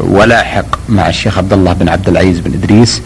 ولاحق 0.00 0.66
مع 0.88 1.08
الشيخ 1.08 1.38
عبد 1.38 1.52
الله 1.52 1.72
بن 1.72 1.88
عبد 1.88 2.08
العزيز 2.08 2.38
بن 2.38 2.52
إدريس 2.52 3.02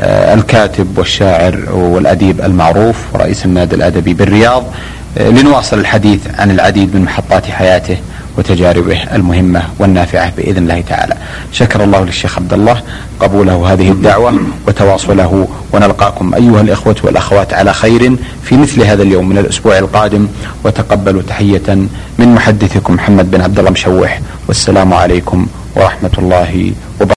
الكاتب 0.00 0.98
والشاعر 0.98 1.72
والأديب 1.72 2.40
المعروف 2.40 2.96
ورئيس 3.12 3.44
النادي 3.44 3.76
الأدبي 3.76 4.14
بالرياض. 4.14 4.64
لنواصل 5.16 5.78
الحديث 5.78 6.20
عن 6.38 6.50
العديد 6.50 6.94
من 6.94 7.02
محطات 7.02 7.46
حياته 7.46 7.96
وتجاربه 8.38 9.14
المهمة 9.14 9.62
والنافعة 9.78 10.32
بإذن 10.36 10.62
الله 10.62 10.80
تعالى. 10.80 11.14
شكر 11.52 11.84
الله 11.84 12.04
للشيخ 12.04 12.38
عبد 12.38 12.52
الله 12.52 12.82
قبوله 13.20 13.72
هذه 13.72 13.90
الدعوة 13.90 14.34
وتواصله 14.68 15.48
ونلقاكم 15.72 16.34
أيها 16.34 16.60
الإخوة 16.60 16.96
والأخوات 17.02 17.54
على 17.54 17.72
خير 17.72 18.16
في 18.42 18.56
مثل 18.56 18.82
هذا 18.82 19.02
اليوم 19.02 19.28
من 19.28 19.38
الأسبوع 19.38 19.78
القادم 19.78 20.26
وتقبلوا 20.64 21.22
تحية 21.22 21.68
من 22.18 22.34
محدثكم 22.34 22.94
محمد 22.94 23.30
بن 23.30 23.40
عبد 23.40 23.58
الله 23.58 23.70
مشوح 23.70 24.20
والسلام 24.48 24.94
عليكم 24.94 25.46
ورحمة 25.76 26.10
الله 26.18 26.72
وبركاته. 27.00 27.08